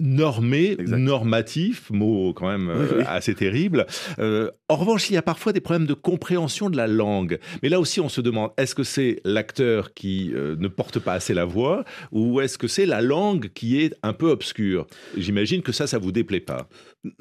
normé, 0.00 0.76
normatif, 0.78 1.90
mot 1.90 2.32
quand 2.32 2.48
même 2.48 2.68
euh, 2.70 3.04
assez 3.06 3.34
terrible. 3.34 3.86
Euh, 4.18 4.50
en 4.68 4.76
revanche, 4.76 5.10
il 5.10 5.14
y 5.14 5.16
a 5.16 5.22
parfois 5.22 5.52
des 5.52 5.60
problèmes 5.60 5.86
de 5.86 5.94
compréhension 5.94 6.70
de 6.70 6.76
la 6.76 6.86
langue. 6.86 7.38
Mais 7.62 7.68
là 7.68 7.78
aussi, 7.78 8.00
on 8.00 8.08
se 8.08 8.20
demande, 8.20 8.50
est-ce 8.56 8.74
que 8.74 8.82
c'est 8.82 9.20
l'acteur 9.24 9.94
qui 9.94 10.32
euh, 10.34 10.56
ne 10.58 10.68
porte 10.68 10.98
pas 10.98 11.12
assez 11.12 11.34
la 11.34 11.44
voix 11.44 11.84
ou 12.12 12.40
est-ce 12.40 12.58
que 12.58 12.66
c'est 12.66 12.86
la 12.86 13.02
langue 13.02 13.50
qui 13.52 13.80
est 13.80 13.94
un 14.02 14.12
peu 14.12 14.30
obscure? 14.30 14.86
J'imagine 15.16 15.62
que 15.62 15.72
ça, 15.72 15.86
ça 15.86 15.98
vous 15.98 16.12
déplaît 16.12 16.40
pas. 16.40 16.68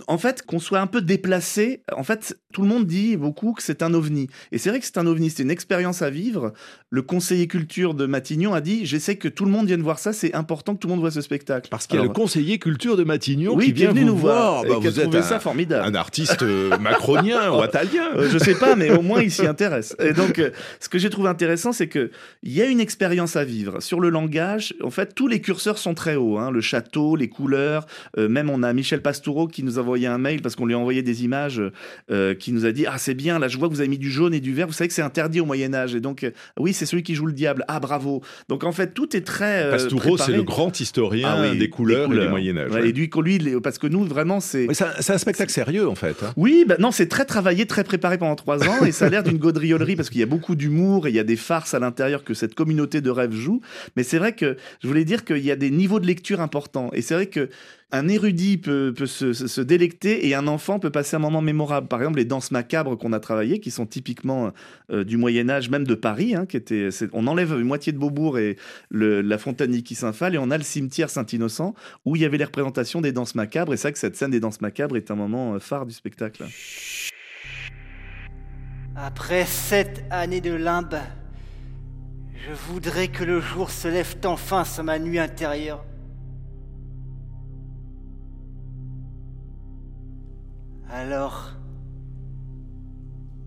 En 0.07 0.17
fait, 0.17 0.45
qu'on 0.45 0.59
soit 0.59 0.81
un 0.81 0.87
peu 0.87 1.01
déplacé, 1.01 1.83
en 1.95 2.03
fait, 2.03 2.37
tout 2.51 2.63
le 2.63 2.67
monde 2.67 2.85
dit 2.85 3.15
beaucoup 3.15 3.53
que 3.53 3.63
c'est 3.63 3.81
un 3.81 3.93
ovni. 3.93 4.27
Et 4.51 4.57
c'est 4.57 4.69
vrai 4.69 4.79
que 4.79 4.85
c'est 4.85 4.97
un 4.97 5.07
ovni, 5.07 5.29
c'est 5.29 5.43
une 5.43 5.51
expérience 5.51 6.01
à 6.01 6.09
vivre. 6.09 6.51
Le 6.89 7.01
conseiller 7.01 7.47
culture 7.47 7.93
de 7.93 8.05
Matignon 8.05 8.53
a 8.53 8.59
dit, 8.59 8.85
j'essaie 8.85 9.15
que 9.15 9.29
tout 9.29 9.45
le 9.45 9.51
monde 9.51 9.67
vienne 9.67 9.81
voir 9.81 9.99
ça, 9.99 10.11
c'est 10.11 10.33
important 10.33 10.75
que 10.75 10.79
tout 10.79 10.87
le 10.87 10.93
monde 10.95 10.99
voit 10.99 11.11
ce 11.11 11.21
spectacle. 11.21 11.69
Parce 11.69 11.87
qu'il 11.87 11.97
y 11.97 11.99
a 11.99 12.03
le 12.03 12.09
conseiller 12.09 12.59
culture 12.59 12.97
de 12.97 13.05
Matignon 13.05 13.55
qui 13.57 13.71
vient 13.71 13.93
nous 13.93 14.17
voir. 14.17 14.63
Bah, 14.63 14.75
vous 14.79 14.99
êtes 14.99 15.15
un, 15.15 15.21
ça 15.21 15.39
formidable. 15.39 15.87
un 15.87 15.95
artiste 15.95 16.43
euh, 16.43 16.77
macronien 16.79 17.51
ou 17.53 17.63
italien. 17.63 18.09
Euh, 18.15 18.29
je 18.29 18.37
sais 18.37 18.55
pas, 18.55 18.75
mais 18.75 18.91
au 18.91 19.01
moins 19.01 19.21
il 19.21 19.31
s'y 19.31 19.45
intéresse. 19.45 19.95
Et 19.99 20.13
donc, 20.13 20.39
euh, 20.39 20.49
ce 20.79 20.89
que 20.89 20.99
j'ai 20.99 21.09
trouvé 21.09 21.29
intéressant, 21.29 21.71
c'est 21.71 21.87
que 21.87 22.11
il 22.43 22.51
y 22.51 22.61
a 22.61 22.65
une 22.65 22.79
expérience 22.79 23.35
à 23.35 23.45
vivre 23.45 23.81
sur 23.81 23.99
le 23.99 24.09
langage. 24.09 24.73
En 24.83 24.89
fait, 24.89 25.15
tous 25.15 25.27
les 25.27 25.39
curseurs 25.39 25.77
sont 25.77 25.93
très 25.93 26.15
hauts. 26.15 26.37
Hein. 26.37 26.51
le 26.51 26.61
château, 26.61 27.15
les 27.15 27.29
couleurs. 27.29 27.85
même 28.17 28.49
on 28.49 28.63
a 28.63 28.73
Michel 28.73 29.01
Pastoureau 29.01 29.47
qui 29.47 29.63
nous 29.63 29.68
a 29.77 29.81
envoyé 29.81 30.07
un 30.07 30.17
mail 30.17 30.41
parce 30.41 30.55
qu'on 30.55 30.65
lui 30.65 30.73
a 30.73 30.79
envoyé 30.79 31.03
des 31.03 31.23
images, 31.23 31.61
qui 32.39 32.51
nous 32.51 32.65
a 32.65 32.71
dit 32.71 32.85
ah 32.87 32.97
c'est 32.97 33.13
bien. 33.13 33.39
Là, 33.39 33.47
je 33.47 33.57
vois 33.57 33.67
que 33.67 33.73
vous 33.73 33.81
avez 33.81 33.89
mis 33.89 33.97
du 33.97 34.09
jaune 34.09 34.33
et 34.33 34.39
du 34.39 34.53
vert. 34.53 34.67
Vous 34.67 34.73
savez 34.73 34.87
que 34.87 34.93
c'est 34.93 35.01
interdit 35.01 35.39
au 35.39 35.45
Moyen 35.45 35.73
Âge. 35.73 35.95
Et 35.95 35.99
donc, 35.99 36.29
oui, 36.59 36.73
c'est 36.73 36.85
celui 36.85 37.03
qui 37.03 37.15
joue 37.15 37.25
le 37.25 37.33
diable. 37.33 37.65
Ah 37.67 37.79
bravo. 37.79 38.21
Donc 38.47 38.63
en 38.63 38.71
fait, 38.71 38.93
tout 38.93 39.15
est 39.15 39.25
très. 39.25 39.69
Pastoureau, 39.69 40.17
c'est 40.17 40.31
le 40.31 40.43
grand 40.43 40.79
historien 40.79 41.27
ah 41.29 41.55
des, 41.55 41.69
couleurs 41.69 42.11
et 42.11 42.19
du 42.19 42.29
Moyen 42.29 42.57
Âge. 42.57 42.71
Et 42.83 42.91
lui, 42.91 43.09
lui, 43.21 43.59
parce 43.61 43.77
que 43.77 43.87
nous, 43.87 44.03
vraiment, 44.05 44.39
c'est. 44.39 44.67
C'est 44.73 45.13
un, 45.13 45.17
spectacle 45.17 45.51
sérieux, 45.51 45.87
en 45.87 45.95
fait. 45.95 46.15
Hein. 46.23 46.33
Oui, 46.37 46.65
bah, 46.67 46.75
non, 46.79 46.91
c'est 46.91 47.07
très 47.07 47.25
travaillé, 47.25 47.65
très 47.65 47.83
préparé 47.83 48.17
pendant 48.17 48.35
trois 48.35 48.67
ans, 48.67 48.85
et 48.85 48.91
ça 48.91 49.05
a 49.05 49.09
l'air 49.09 49.23
d'une 49.23 49.37
gaudriolerie 49.37 49.95
parce 49.95 50.09
qu'il 50.09 50.19
y 50.19 50.23
a 50.23 50.27
beaucoup 50.27 50.55
d'humour 50.55 51.07
et 51.07 51.09
il 51.09 51.15
y 51.15 51.19
a 51.19 51.23
des 51.23 51.35
farces 51.35 51.73
à 51.73 51.79
l'intérieur 51.79 52.23
que 52.23 52.33
cette 52.33 52.55
communauté 52.55 53.01
de 53.01 53.09
rêve 53.09 53.33
joue. 53.33 53.61
Mais 53.95 54.03
c'est 54.03 54.17
vrai 54.17 54.33
que 54.33 54.57
je 54.81 54.87
voulais 54.87 55.05
dire 55.05 55.25
qu'il 55.25 55.43
y 55.43 55.51
a 55.51 55.55
des 55.55 55.71
niveaux 55.71 55.99
de 55.99 56.07
lecture 56.07 56.41
importants. 56.41 56.89
Et 56.93 57.01
c'est 57.01 57.13
vrai 57.13 57.27
que 57.27 57.49
un 57.91 58.07
érudit 58.07 58.57
peut, 58.57 58.93
se, 59.05 59.61
délecter 59.61 60.27
et 60.27 60.35
un 60.35 60.47
enfant 60.47 60.79
peut 60.79 60.91
passer 60.91 61.15
un 61.15 61.19
moment 61.19 61.41
mémorable. 61.41 61.87
Par 61.87 61.99
exemple, 61.99 62.19
les 62.19 62.25
danses 62.25 62.51
macabres 62.51 62.97
qu'on 62.97 63.13
a 63.13 63.19
travaillées, 63.19 63.59
qui 63.59 63.71
sont 63.71 63.87
typiquement 63.87 64.51
euh, 64.91 65.03
du 65.03 65.17
Moyen 65.17 65.49
Âge, 65.49 65.69
même 65.69 65.87
de 65.87 65.95
Paris, 65.95 66.35
hein, 66.35 66.45
qui 66.45 66.59
on 67.13 67.25
enlève 67.25 67.51
une 67.53 67.65
moitié 67.65 67.91
de 67.91 67.97
Beaubourg 67.97 68.37
et 68.37 68.57
la 68.91 69.37
fontaine 69.37 69.71
Niki 69.71 69.95
Saint-Phal 69.95 70.35
et 70.35 70.37
on 70.37 70.51
a 70.51 70.57
le 70.57 70.63
cimetière 70.63 71.09
Saint-Innocent 71.09 71.73
où 72.05 72.15
il 72.15 72.21
y 72.21 72.25
avait 72.25 72.37
les 72.37 72.43
représentations 72.43 73.01
des 73.01 73.11
danses 73.11 73.33
macabres. 73.35 73.73
Et 73.73 73.77
c'est 73.77 73.87
vrai 73.87 73.93
que 73.93 73.99
cette 73.99 74.15
scène 74.15 74.31
des 74.31 74.39
danses 74.39 74.61
macabres 74.61 74.95
est 74.95 75.09
un 75.09 75.15
moment 75.15 75.55
euh, 75.55 75.59
phare 75.59 75.85
du 75.85 75.93
spectacle. 75.93 76.45
Après 78.95 79.45
sept 79.45 80.03
années 80.11 80.41
de 80.41 80.53
limbe, 80.53 80.99
je 82.35 82.53
voudrais 82.71 83.07
que 83.07 83.23
le 83.23 83.41
jour 83.41 83.71
se 83.71 83.87
lève 83.87 84.17
enfin 84.25 84.63
sur 84.63 84.83
ma 84.83 84.99
nuit 84.99 85.19
intérieure. 85.19 85.83
Alors, 90.91 91.51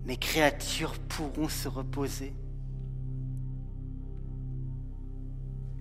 mes 0.05 0.17
créatures 0.17 0.97
pourront 0.99 1.49
se 1.49 1.67
reposer. 1.67 2.33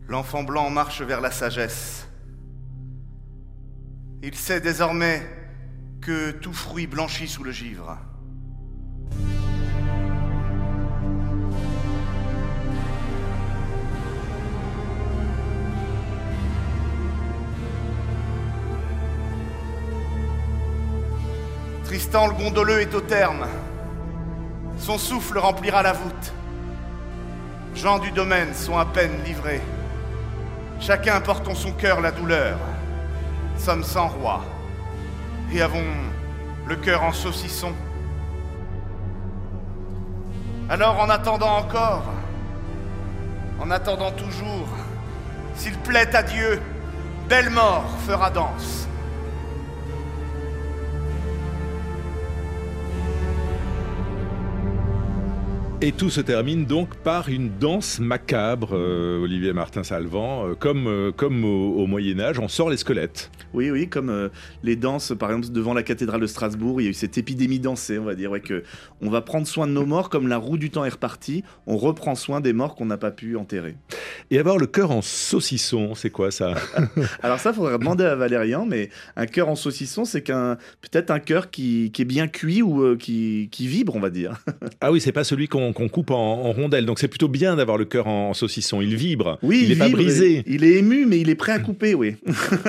L'enfant 0.08 0.42
blanc 0.42 0.68
marche 0.70 1.02
vers 1.02 1.20
la 1.20 1.30
sagesse. 1.30 2.08
Il 4.22 4.34
sait 4.34 4.60
désormais 4.60 5.22
que 6.00 6.32
tout 6.32 6.52
fruit 6.52 6.86
blanchit 6.86 7.28
sous 7.28 7.44
le 7.44 7.52
givre. 7.52 7.96
Tristan 21.92 22.26
le 22.28 22.32
gondoleux 22.32 22.80
est 22.80 22.94
au 22.94 23.02
terme. 23.02 23.46
Son 24.78 24.96
souffle 24.96 25.36
remplira 25.36 25.82
la 25.82 25.92
voûte. 25.92 26.32
Gens 27.74 27.98
du 27.98 28.10
domaine 28.12 28.54
sont 28.54 28.78
à 28.78 28.86
peine 28.86 29.22
livrés. 29.26 29.60
Chacun 30.80 31.20
porte 31.20 31.46
en 31.48 31.54
son 31.54 31.70
cœur 31.72 32.00
la 32.00 32.10
douleur. 32.10 32.56
Sommes 33.58 33.84
sans 33.84 34.08
roi 34.08 34.42
et 35.52 35.60
avons 35.60 35.84
le 36.66 36.76
cœur 36.76 37.02
en 37.02 37.12
saucisson. 37.12 37.74
Alors 40.70 40.98
en 40.98 41.10
attendant 41.10 41.58
encore, 41.58 42.04
en 43.60 43.70
attendant 43.70 44.12
toujours, 44.12 44.68
s'il 45.56 45.76
plaît 45.80 46.16
à 46.16 46.22
Dieu, 46.22 46.58
belle 47.28 47.50
mort 47.50 47.84
fera 48.06 48.30
danse. 48.30 48.81
Et 55.84 55.90
tout 55.90 56.10
se 56.10 56.20
termine 56.20 56.64
donc 56.64 56.94
par 56.98 57.28
une 57.28 57.58
danse 57.58 57.98
macabre, 57.98 58.70
euh, 58.72 59.20
Olivier 59.20 59.52
Martin-Salvant, 59.52 60.46
euh, 60.46 60.54
comme, 60.54 60.86
euh, 60.86 61.10
comme 61.10 61.44
au, 61.44 61.88
Moyen 61.88 62.20
Âge, 62.20 62.38
on 62.38 62.46
sort 62.46 62.70
les 62.70 62.76
squelettes. 62.76 63.32
Oui, 63.52 63.68
oui, 63.68 63.88
comme 63.88 64.30
les 64.62 64.76
danses, 64.76 65.12
par 65.18 65.30
exemple, 65.30 65.52
devant 65.52 65.74
la 65.74 65.82
cathédrale 65.82 66.20
de 66.20 66.26
Strasbourg, 66.28 66.80
il 66.80 66.84
y 66.84 66.86
a 66.86 66.90
eu 66.90 66.94
cette 66.94 67.18
épidémie 67.18 67.58
dansée, 67.58 67.98
on 67.98 68.04
va 68.04 68.14
dire, 68.14 68.30
ouais, 68.30 68.40
que 68.40 68.62
on 69.02 69.10
va 69.10 69.22
prendre 69.22 69.46
soin 69.46 69.66
de 69.66 69.72
nos 69.72 69.84
morts, 69.84 70.08
comme 70.08 70.28
la 70.28 70.38
roue 70.38 70.56
du 70.56 70.70
temps 70.70 70.84
est 70.84 70.90
repartie, 70.90 71.42
on 71.66 71.76
reprend 71.76 72.14
soin 72.14 72.40
des 72.40 72.52
morts 72.52 72.76
qu'on 72.76 72.86
n'a 72.86 72.96
pas 72.96 73.10
pu 73.10 73.36
enterrer. 73.36 73.74
Et 74.30 74.38
avoir 74.38 74.56
le 74.56 74.66
cœur 74.66 74.92
en 74.92 75.02
saucisson, 75.02 75.94
c'est 75.94 76.10
quoi 76.10 76.30
ça? 76.30 76.54
Alors 77.22 77.40
ça, 77.40 77.50
il 77.50 77.56
faudrait 77.56 77.78
demander 77.78 78.04
à 78.04 78.14
Valérian, 78.14 78.64
mais 78.64 78.88
un 79.16 79.26
cœur 79.26 79.48
en 79.48 79.56
saucisson, 79.56 80.04
c'est 80.04 80.22
qu'un 80.22 80.56
peut-être 80.80 81.10
un 81.10 81.20
cœur 81.20 81.50
qui, 81.50 81.90
qui, 81.92 82.02
est 82.02 82.06
bien 82.06 82.28
cuit 82.28 82.62
ou 82.62 82.96
qui, 82.96 83.48
qui 83.50 83.66
vibre, 83.66 83.96
on 83.96 84.00
va 84.00 84.10
dire. 84.10 84.38
ah 84.80 84.92
oui, 84.92 85.00
c'est 85.00 85.12
pas 85.12 85.24
celui 85.24 85.48
qu'on 85.48 85.71
qu'on 85.72 85.88
coupe 85.88 86.10
en, 86.10 86.52
rondelles. 86.52 86.86
Donc 86.86 86.98
c'est 86.98 87.08
plutôt 87.08 87.28
bien 87.28 87.56
d'avoir 87.56 87.76
le 87.76 87.84
cœur 87.84 88.06
en, 88.06 88.34
saucisson. 88.34 88.80
Il 88.80 88.96
vibre. 88.96 89.38
Oui, 89.42 89.60
il 89.64 89.68
n'est 89.70 89.76
pas 89.76 89.88
brisé. 89.88 90.42
Il 90.46 90.64
est 90.64 90.74
ému, 90.74 91.06
mais 91.06 91.20
il 91.20 91.30
est 91.30 91.34
prêt 91.34 91.52
à 91.52 91.58
couper, 91.58 91.94
oui. 91.94 92.16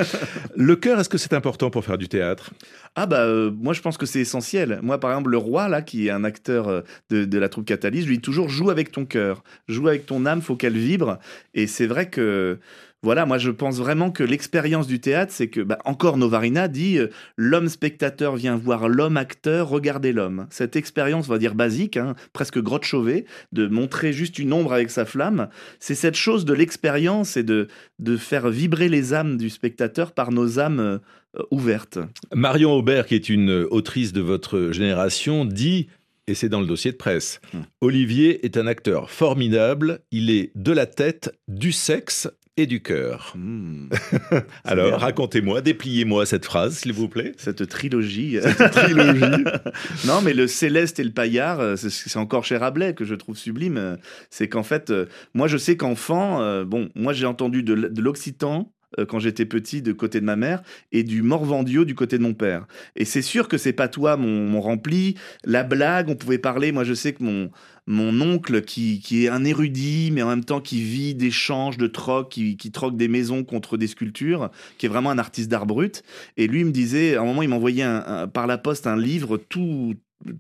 le 0.56 0.76
cœur, 0.76 1.00
est-ce 1.00 1.10
que 1.10 1.18
c'est 1.18 1.34
important 1.34 1.70
pour 1.70 1.84
faire 1.84 1.98
du 1.98 2.08
théâtre? 2.08 2.52
Ah 2.96 3.08
bah 3.08 3.22
euh, 3.22 3.50
moi 3.52 3.74
je 3.74 3.82
pense 3.82 3.98
que 3.98 4.06
c'est 4.06 4.20
essentiel. 4.20 4.80
Moi 4.84 5.00
par 5.00 5.12
exemple 5.12 5.32
le 5.32 5.38
roi 5.38 5.68
là 5.68 5.82
qui 5.82 6.08
est 6.08 6.12
un 6.12 6.24
acteur 6.24 6.68
euh, 6.68 6.82
de, 7.10 7.26
de 7.26 7.38
la 7.40 7.50
troupe 7.50 7.66
Catalyse, 7.66 8.06
lui 8.06 8.20
toujours 8.20 8.50
joue 8.50 8.70
avec 8.70 8.92
ton 8.92 9.06
cœur, 9.06 9.44
joue 9.68 9.88
avec 9.88 10.06
ton 10.06 10.28
âme, 10.28 10.42
faut 10.42 10.56
qu'elle 10.56 10.78
vibre. 10.78 11.18
Et 11.56 11.66
c'est 11.66 11.88
vrai 11.88 12.10
que 12.10 12.60
voilà, 13.04 13.26
moi 13.26 13.38
je 13.38 13.52
pense 13.52 13.78
vraiment 13.78 14.12
que 14.12 14.24
l'expérience 14.24 14.88
du 14.88 15.00
théâtre, 15.00 15.34
c'est 15.36 15.50
que, 15.50 15.60
bah, 15.60 15.78
encore 15.84 16.18
Novarina 16.18 16.70
dit, 16.70 16.98
euh, 16.98 17.08
l'homme 17.38 17.68
spectateur 17.68 18.38
vient 18.38 18.56
voir 18.56 18.88
l'homme 18.88 19.18
acteur, 19.18 19.68
regarder 19.68 20.14
l'homme. 20.14 20.48
Cette 20.50 20.78
expérience, 20.78 21.28
on 21.28 21.34
va 21.34 21.38
dire 21.38 21.54
basique, 21.54 21.98
hein, 21.98 22.16
presque 22.32 22.60
grotte 22.60 22.86
chauvet, 22.86 23.26
de 23.52 23.68
montrer 23.68 24.14
juste 24.14 24.40
une 24.40 24.54
ombre 24.54 24.72
avec 24.72 24.90
sa 24.90 25.06
flamme, 25.06 25.50
c'est 25.80 25.96
cette 25.96 26.16
chose 26.16 26.46
de 26.46 26.54
l'expérience 26.54 27.36
et 27.36 27.44
de, 27.44 27.68
de 28.00 28.16
faire 28.16 28.50
vibrer 28.50 28.88
les 28.88 29.14
âmes 29.14 29.38
du 29.38 29.50
spectateur 29.50 30.14
par 30.14 30.32
nos 30.32 30.60
âmes 30.60 30.80
euh, 30.80 31.44
ouvertes. 31.52 32.00
Marion 32.34 32.72
Aubert, 32.72 33.06
qui 33.06 33.16
est 33.16 33.28
une 33.28 33.68
autrice 33.70 34.14
de 34.14 34.22
votre 34.22 34.72
génération, 34.72 35.44
dit 35.46 35.88
et 36.28 36.36
c'est 36.36 36.48
dans 36.48 36.62
le 36.62 36.68
dossier 36.68 36.92
de 36.92 36.98
presse. 36.98 37.42
Hmm. 37.54 37.62
Olivier 37.82 38.46
est 38.46 38.56
un 38.56 38.66
acteur 38.66 39.10
formidable, 39.10 40.00
il 40.12 40.30
est 40.30 40.52
de 40.56 40.72
la 40.72 40.86
tête, 40.86 41.38
du 41.50 41.74
sexe 41.74 42.30
et 42.56 42.68
du 42.68 42.82
cœur. 42.82 43.34
Hmm. 43.36 43.90
Alors, 44.64 45.00
racontez-moi, 45.00 45.62
dépliez-moi 45.62 46.26
cette 46.26 46.46
phrase, 46.46 46.78
s'il 46.78 46.94
vous 46.94 47.08
plaît. 47.08 47.32
Cette 47.38 47.68
trilogie. 47.68 48.38
Cette 48.42 48.72
trilogie. 48.72 49.44
non, 50.06 50.22
mais 50.22 50.34
le 50.34 50.48
céleste 50.48 51.00
et 51.00 51.04
le 51.04 51.12
paillard, 51.12 51.60
euh, 51.60 51.76
c'est 51.76 52.18
encore 52.18 52.46
chez 52.46 52.58
Rabelais 52.58 52.94
que 52.94 53.06
je 53.06 53.16
trouve 53.16 53.38
sublime. 53.38 53.98
C'est 54.30 54.50
qu'en 54.50 54.64
fait, 54.64 54.92
euh, 54.92 55.08
moi, 55.34 55.48
je 55.48 55.58
sais 55.58 55.78
qu'enfant, 55.78 56.42
euh, 56.42 56.64
bon, 56.64 56.90
moi, 56.96 57.14
j'ai 57.14 57.26
entendu 57.26 57.64
de 57.64 58.02
l'occitan 58.02 58.73
quand 59.08 59.20
j'étais 59.20 59.46
petit 59.46 59.82
de 59.82 59.92
côté 59.94 60.20
de 60.20 60.26
ma 60.26 60.36
mère 60.36 60.62
et 60.92 61.04
du 61.04 61.22
morvandio 61.22 61.86
du 61.86 61.96
côté 61.96 62.18
de 62.18 62.24
mon 62.24 62.34
père. 62.34 62.68
Et 62.96 63.06
c'est 63.06 63.22
sûr 63.22 63.48
que 63.48 63.58
ces 63.58 63.74
patois 63.74 64.18
m'ont 64.18 64.62
rempli. 64.62 65.16
La 65.44 65.64
blague, 65.64 66.10
on 66.10 66.16
pouvait 66.16 66.38
parler. 66.38 66.72
Moi, 66.72 66.84
je 66.84 66.94
sais 66.94 67.14
que 67.14 67.24
mon, 67.24 67.50
mon 67.88 68.22
oncle 68.22 68.62
qui, 68.62 69.00
qui, 69.00 69.26
est 69.26 69.30
un 69.30 69.44
érudit, 69.44 70.12
mais 70.12 70.22
en 70.22 70.30
même 70.30 70.46
temps 70.46 70.62
qui 70.62 70.82
vit 70.82 71.16
d'échanges, 71.16 71.78
de 71.78 71.88
troc, 71.88 72.30
qui, 72.30 72.58
qui, 72.58 72.72
troque 72.72 72.96
des 72.96 73.08
maisons 73.08 73.44
contre 73.44 73.78
des 73.78 73.88
sculptures, 73.88 74.50
qui 74.78 74.86
est 74.86 74.90
vraiment 74.90 75.10
un 75.10 75.18
artiste 75.18 75.50
d'art 75.50 75.66
brut. 75.66 76.04
Et 76.38 76.48
lui 76.48 76.64
me 76.64 76.72
disait, 76.72 77.16
à 77.16 77.22
un 77.22 77.26
moment, 77.26 77.42
il 77.42 77.50
m'envoyait 77.50 77.86
par 78.34 78.48
la 78.48 78.58
poste 78.58 78.88
un 78.88 78.98
livre 78.98 79.38
tout, 79.38 79.96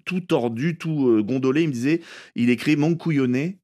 tout 0.06 0.22
tordu, 0.22 0.78
tout 0.78 1.10
euh, 1.10 1.22
gondolé. 1.22 1.63
Il 1.63 1.70
me 1.70 1.74
disait, 1.74 2.02
il 2.36 2.50
écrit 2.50 2.76
Mon 2.76 2.96
couillonnet, 2.96 3.58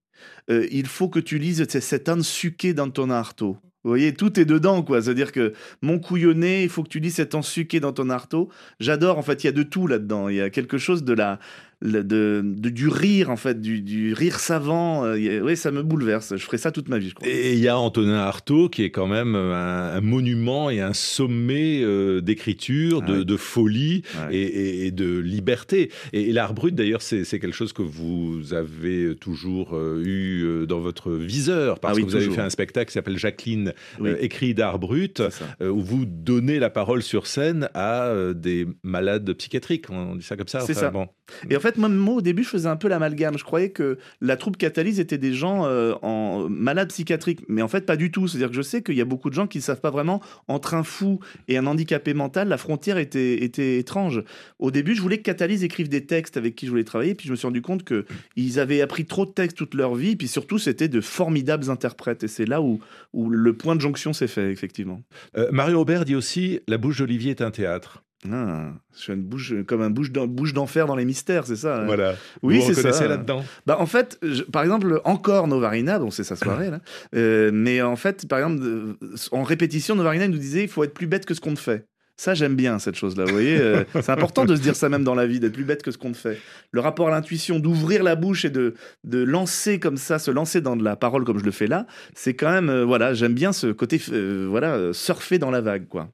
euh, 0.49 0.67
il 0.71 0.87
faut 0.87 1.09
que 1.09 1.19
tu 1.19 1.39
lises 1.39 1.65
cet 1.67 2.09
âne 2.09 2.23
suqué 2.23 2.73
dans 2.73 2.89
ton 2.89 3.09
arteau. 3.09 3.57
Vous 3.83 3.91
voyez, 3.91 4.13
tout 4.13 4.39
est 4.39 4.45
dedans, 4.45 4.83
quoi. 4.83 5.01
C'est-à-dire 5.01 5.31
que 5.31 5.53
mon 5.81 5.99
couillonnet, 5.99 6.63
il 6.63 6.69
faut 6.69 6.83
que 6.83 6.89
tu 6.89 6.99
lises 6.99 7.15
cet 7.15 7.33
ensuqué 7.33 7.79
dans 7.79 7.93
ton 7.93 8.09
arteau. 8.09 8.49
J'adore, 8.81 9.17
en 9.17 9.21
fait, 9.21 9.43
il 9.43 9.47
y 9.47 9.49
a 9.49 9.53
de 9.53 9.63
tout 9.63 9.87
là-dedans. 9.87 10.27
Il 10.27 10.35
y 10.35 10.41
a 10.41 10.49
quelque 10.49 10.77
chose 10.77 11.05
de 11.05 11.13
la, 11.13 11.39
de, 11.81 12.41
du 12.43 12.89
rire 12.89 13.29
en 13.29 13.37
fait, 13.37 13.61
du, 13.61 14.13
rire 14.13 14.39
savant. 14.39 15.05
Euh, 15.05 15.41
oui, 15.41 15.55
ça 15.55 15.71
me 15.71 15.81
bouleverse. 15.81 16.35
Je 16.35 16.43
ferai 16.43 16.57
ça 16.57 16.71
toute 16.71 16.89
ma 16.89 16.97
vie, 16.97 17.09
je 17.09 17.15
crois. 17.15 17.27
Et 17.27 17.53
il 17.53 17.59
y 17.59 17.67
a 17.67 17.77
Antonin 17.77 18.15
Artaud 18.15 18.69
qui 18.69 18.83
est 18.83 18.91
quand 18.91 19.07
même 19.07 19.35
un, 19.35 20.01
monument 20.01 20.69
et 20.69 20.81
un 20.81 20.93
sommet 20.93 21.81
euh, 21.81 22.21
d'écriture, 22.21 23.01
de, 23.01 23.23
de, 23.23 23.37
folie 23.37 24.03
et, 24.31 24.87
et, 24.87 24.91
de 24.91 25.17
liberté. 25.17 25.91
Et, 26.13 26.31
l'art 26.31 26.53
brut, 26.53 26.75
d'ailleurs, 26.75 27.01
c'est 27.01 27.25
quelque 27.25 27.53
chose 27.53 27.73
que 27.73 27.81
vous 27.81 28.53
avez 28.53 29.15
toujours 29.15 29.73
euh, 29.73 30.03
eu 30.05 30.67
dans 30.67 30.79
votre 30.79 31.11
viseur 31.11 31.79
parce 31.79 31.97
ah 31.97 32.01
que 32.01 32.05
vous 32.05 32.15
avez 32.15 32.29
fait 32.29 32.41
un 32.41 32.49
spectacle 32.49 32.87
qui 32.87 32.93
s'appelle 32.93 33.17
Jacqueline, 33.17 33.73
écrit 34.19 34.53
d'art 34.53 34.79
brut, 34.79 35.21
où 35.61 35.81
vous 35.81 36.05
donnez 36.05 36.59
la 36.59 36.69
parole 36.69 37.01
sur 37.01 37.27
scène 37.27 37.69
à 37.73 38.13
des 38.33 38.67
malades 38.83 39.31
psychiatriques. 39.33 39.89
On 39.89 40.15
dit 40.15 40.25
ça 40.25 40.35
comme 40.35 40.47
ça. 40.47 40.61
C'est 40.61 40.73
ça. 40.73 40.89
Bon. 40.89 41.07
Et 41.49 41.55
en 41.55 41.59
fait, 41.59 41.68
moi, 41.77 42.15
au 42.15 42.21
début, 42.21 42.43
je 42.43 42.49
faisais 42.49 42.67
un 42.67 42.75
peu 42.75 42.87
l'amalgame. 42.87 43.37
Je 43.37 43.43
croyais 43.43 43.69
que 43.69 43.97
la 44.21 44.37
troupe 44.37 44.57
Catalyse 44.57 44.99
était 44.99 45.17
des 45.17 45.33
gens 45.33 45.65
euh, 45.65 45.93
en 46.01 46.47
malades 46.49 46.89
psychiatriques. 46.89 47.41
Mais 47.47 47.61
en 47.61 47.67
fait, 47.67 47.85
pas 47.85 47.95
du 47.95 48.11
tout. 48.11 48.27
C'est-à-dire 48.27 48.49
que 48.49 48.55
je 48.55 48.61
sais 48.61 48.81
qu'il 48.81 48.95
y 48.95 49.01
a 49.01 49.05
beaucoup 49.05 49.29
de 49.29 49.35
gens 49.35 49.47
qui 49.47 49.59
ne 49.59 49.63
savent 49.63 49.81
pas 49.81 49.91
vraiment, 49.91 50.21
entre 50.47 50.73
un 50.73 50.83
fou 50.83 51.19
et 51.47 51.57
un 51.57 51.65
handicapé 51.65 52.13
mental, 52.13 52.47
la 52.47 52.57
frontière 52.57 52.97
était, 52.97 53.77
étrange. 53.77 54.23
Au 54.59 54.71
début, 54.71 54.95
je 54.95 55.01
voulais 55.01 55.17
que 55.17 55.23
Catalyse 55.23 55.63
écrive 55.63 55.89
des 55.89 56.05
textes 56.05 56.37
avec 56.37 56.55
qui 56.55 56.65
je 56.65 56.71
voulais 56.71 56.83
travailler. 56.83 57.15
Puis 57.15 57.27
je 57.27 57.31
me 57.31 57.35
suis 57.35 57.47
rendu 57.47 57.61
compte 57.61 57.83
qu'ils 57.83 58.59
avaient 58.59 58.81
appris 58.81 59.05
trop 59.05 59.25
de 59.25 59.31
textes 59.31 59.57
toute 59.57 59.73
leur 59.73 59.95
vie. 59.95 60.15
Puis 60.15 60.27
surtout, 60.27 60.57
c'était 60.57 60.87
de 60.87 61.01
formidables 61.01 61.69
interprètes. 61.69 62.23
Et 62.23 62.27
c'est 62.27 62.45
là 62.45 62.61
où, 62.61 62.79
où 63.13 63.29
le 63.29 63.53
point 63.53 63.75
de 63.75 63.81
jonction 63.81 64.13
s'est 64.13 64.27
fait, 64.27 64.51
effectivement. 64.51 65.01
Euh, 65.37 65.49
Mario 65.51 65.81
Aubert 65.81 66.05
dit 66.05 66.15
aussi 66.15 66.59
La 66.67 66.77
bouche 66.77 66.97
d'Olivier 66.99 67.31
est 67.31 67.41
un 67.41 67.51
théâtre. 67.51 68.03
Ah, 68.29 68.73
je 68.93 68.99
suis 68.99 69.13
une 69.13 69.21
bouche, 69.21 69.53
comme 69.65 69.81
un 69.81 69.89
bouche 69.89 70.11
d'enfer 70.11 70.87
dans 70.87 70.95
les 70.95 71.05
mystères, 71.05 71.45
c'est 71.45 71.55
ça 71.55 71.81
hein 71.81 71.85
Voilà. 71.85 72.15
Oui, 72.41 72.61
c'est 72.61 72.73
ça. 72.73 73.07
là-dedans. 73.07 73.45
Bah, 73.65 73.77
en 73.79 73.85
fait, 73.85 74.19
par 74.51 74.63
exemple, 74.63 74.99
encore 75.05 75.47
Novarina, 75.47 75.99
bon, 75.99 76.11
c'est 76.11 76.25
sa 76.25 76.35
soirée, 76.35 76.69
là. 76.69 76.81
Euh, 77.15 77.49
mais 77.53 77.81
en 77.81 77.95
fait, 77.95 78.27
par 78.27 78.39
exemple, 78.39 78.61
euh, 78.63 78.97
en 79.31 79.43
répétition, 79.43 79.95
Novarina 79.95 80.27
nous 80.27 80.37
disait 80.37 80.63
il 80.63 80.67
faut 80.67 80.83
être 80.83 80.93
plus 80.93 81.07
bête 81.07 81.25
que 81.25 81.33
ce 81.33 81.39
qu'on 81.39 81.53
te 81.53 81.59
fait. 81.59 81.85
Ça, 82.17 82.33
j'aime 82.33 82.57
bien 82.57 82.79
cette 82.79 82.95
chose-là. 82.95 83.23
Vous 83.23 83.31
voyez, 83.31 83.57
euh, 83.57 83.85
c'est 83.93 84.09
important 84.09 84.43
de 84.43 84.53
se 84.53 84.59
dire 84.61 84.75
ça 84.75 84.89
même 84.89 85.05
dans 85.05 85.15
la 85.15 85.25
vie, 85.25 85.39
d'être 85.39 85.53
plus 85.53 85.63
bête 85.63 85.81
que 85.81 85.91
ce 85.91 85.97
qu'on 85.97 86.13
fait. 86.13 86.37
Le 86.71 86.81
rapport 86.81 87.07
à 87.07 87.11
l'intuition, 87.11 87.59
d'ouvrir 87.59 88.03
la 88.03 88.15
bouche 88.15 88.43
et 88.43 88.49
de, 88.49 88.73
de 89.05 89.23
lancer 89.23 89.79
comme 89.79 89.95
ça, 89.95 90.19
se 90.19 90.29
lancer 90.29 90.59
dans 90.59 90.75
de 90.75 90.83
la 90.83 90.97
parole 90.97 91.23
comme 91.23 91.39
je 91.39 91.45
le 91.45 91.51
fais 91.51 91.67
là, 91.67 91.87
c'est 92.13 92.33
quand 92.33 92.51
même, 92.51 92.81
voilà, 92.81 93.13
j'aime 93.13 93.33
bien 93.33 93.53
ce 93.53 93.67
côté, 93.67 94.01
voilà, 94.49 94.91
surfer 94.91 95.39
dans 95.39 95.51
la 95.51 95.61
vague, 95.61 95.87
quoi. 95.87 96.09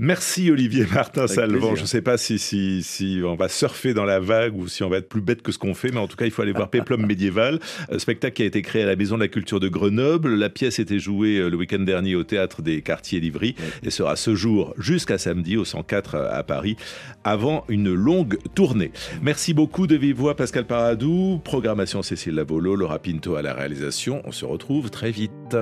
Merci 0.00 0.48
Olivier 0.50 0.86
Martin 0.94 1.26
Salvant. 1.26 1.58
plaisir. 1.58 1.76
Je 1.76 1.82
ne 1.82 1.86
sais 1.86 2.02
pas 2.02 2.16
si, 2.18 2.38
si, 2.38 2.84
si 2.84 3.20
on 3.24 3.34
va 3.34 3.48
surfer 3.48 3.94
dans 3.94 4.04
la 4.04 4.20
vague 4.20 4.56
ou 4.56 4.68
si 4.68 4.84
on 4.84 4.88
va 4.88 4.98
être 4.98 5.08
plus 5.08 5.20
bête 5.20 5.42
que 5.42 5.50
ce 5.50 5.58
qu'on 5.58 5.74
fait, 5.74 5.90
mais 5.90 5.98
en 5.98 6.06
tout 6.06 6.16
cas, 6.16 6.24
il 6.24 6.30
faut 6.30 6.42
aller 6.42 6.52
voir 6.52 6.70
Péplum 6.70 7.04
Médiéval, 7.04 7.58
euh, 7.90 7.98
spectacle 7.98 8.36
qui 8.36 8.42
a 8.42 8.46
été 8.46 8.62
créé 8.62 8.84
à 8.84 8.86
la 8.86 8.94
Maison 8.94 9.16
de 9.16 9.22
la 9.22 9.28
Culture 9.28 9.58
de 9.58 9.68
Grenoble. 9.68 10.34
La 10.36 10.50
pièce 10.50 10.78
était 10.78 11.00
jouée 11.00 11.38
euh, 11.38 11.48
le 11.48 11.56
week-end 11.56 11.80
dernier 11.80 12.14
au 12.14 12.22
Théâtre 12.22 12.62
des 12.62 12.80
Quartiers 12.80 13.20
d'Ivry 13.20 13.56
et 13.82 13.90
sera 13.90 14.14
ce 14.14 14.36
jour 14.36 14.72
jusqu'à 14.78 15.18
samedi 15.18 15.56
au 15.56 15.64
104 15.64 16.14
à 16.14 16.42
Paris 16.44 16.76
avant 17.24 17.64
une 17.68 17.92
longue 17.92 18.38
tournée. 18.54 18.92
Merci 19.20 19.52
beaucoup 19.52 19.86
de 19.86 19.96
vive 19.96 20.16
voix 20.16 20.36
Pascal 20.36 20.64
Paradou, 20.64 21.40
programmation 21.42 22.02
Cécile 22.02 22.34
Lavolo, 22.34 22.76
Laura 22.76 22.98
Pinto 23.00 23.34
à 23.34 23.42
la 23.42 23.52
réalisation. 23.52 24.22
On 24.24 24.32
se 24.32 24.44
retrouve 24.44 24.90
très 24.90 25.10
vite. 25.10 25.56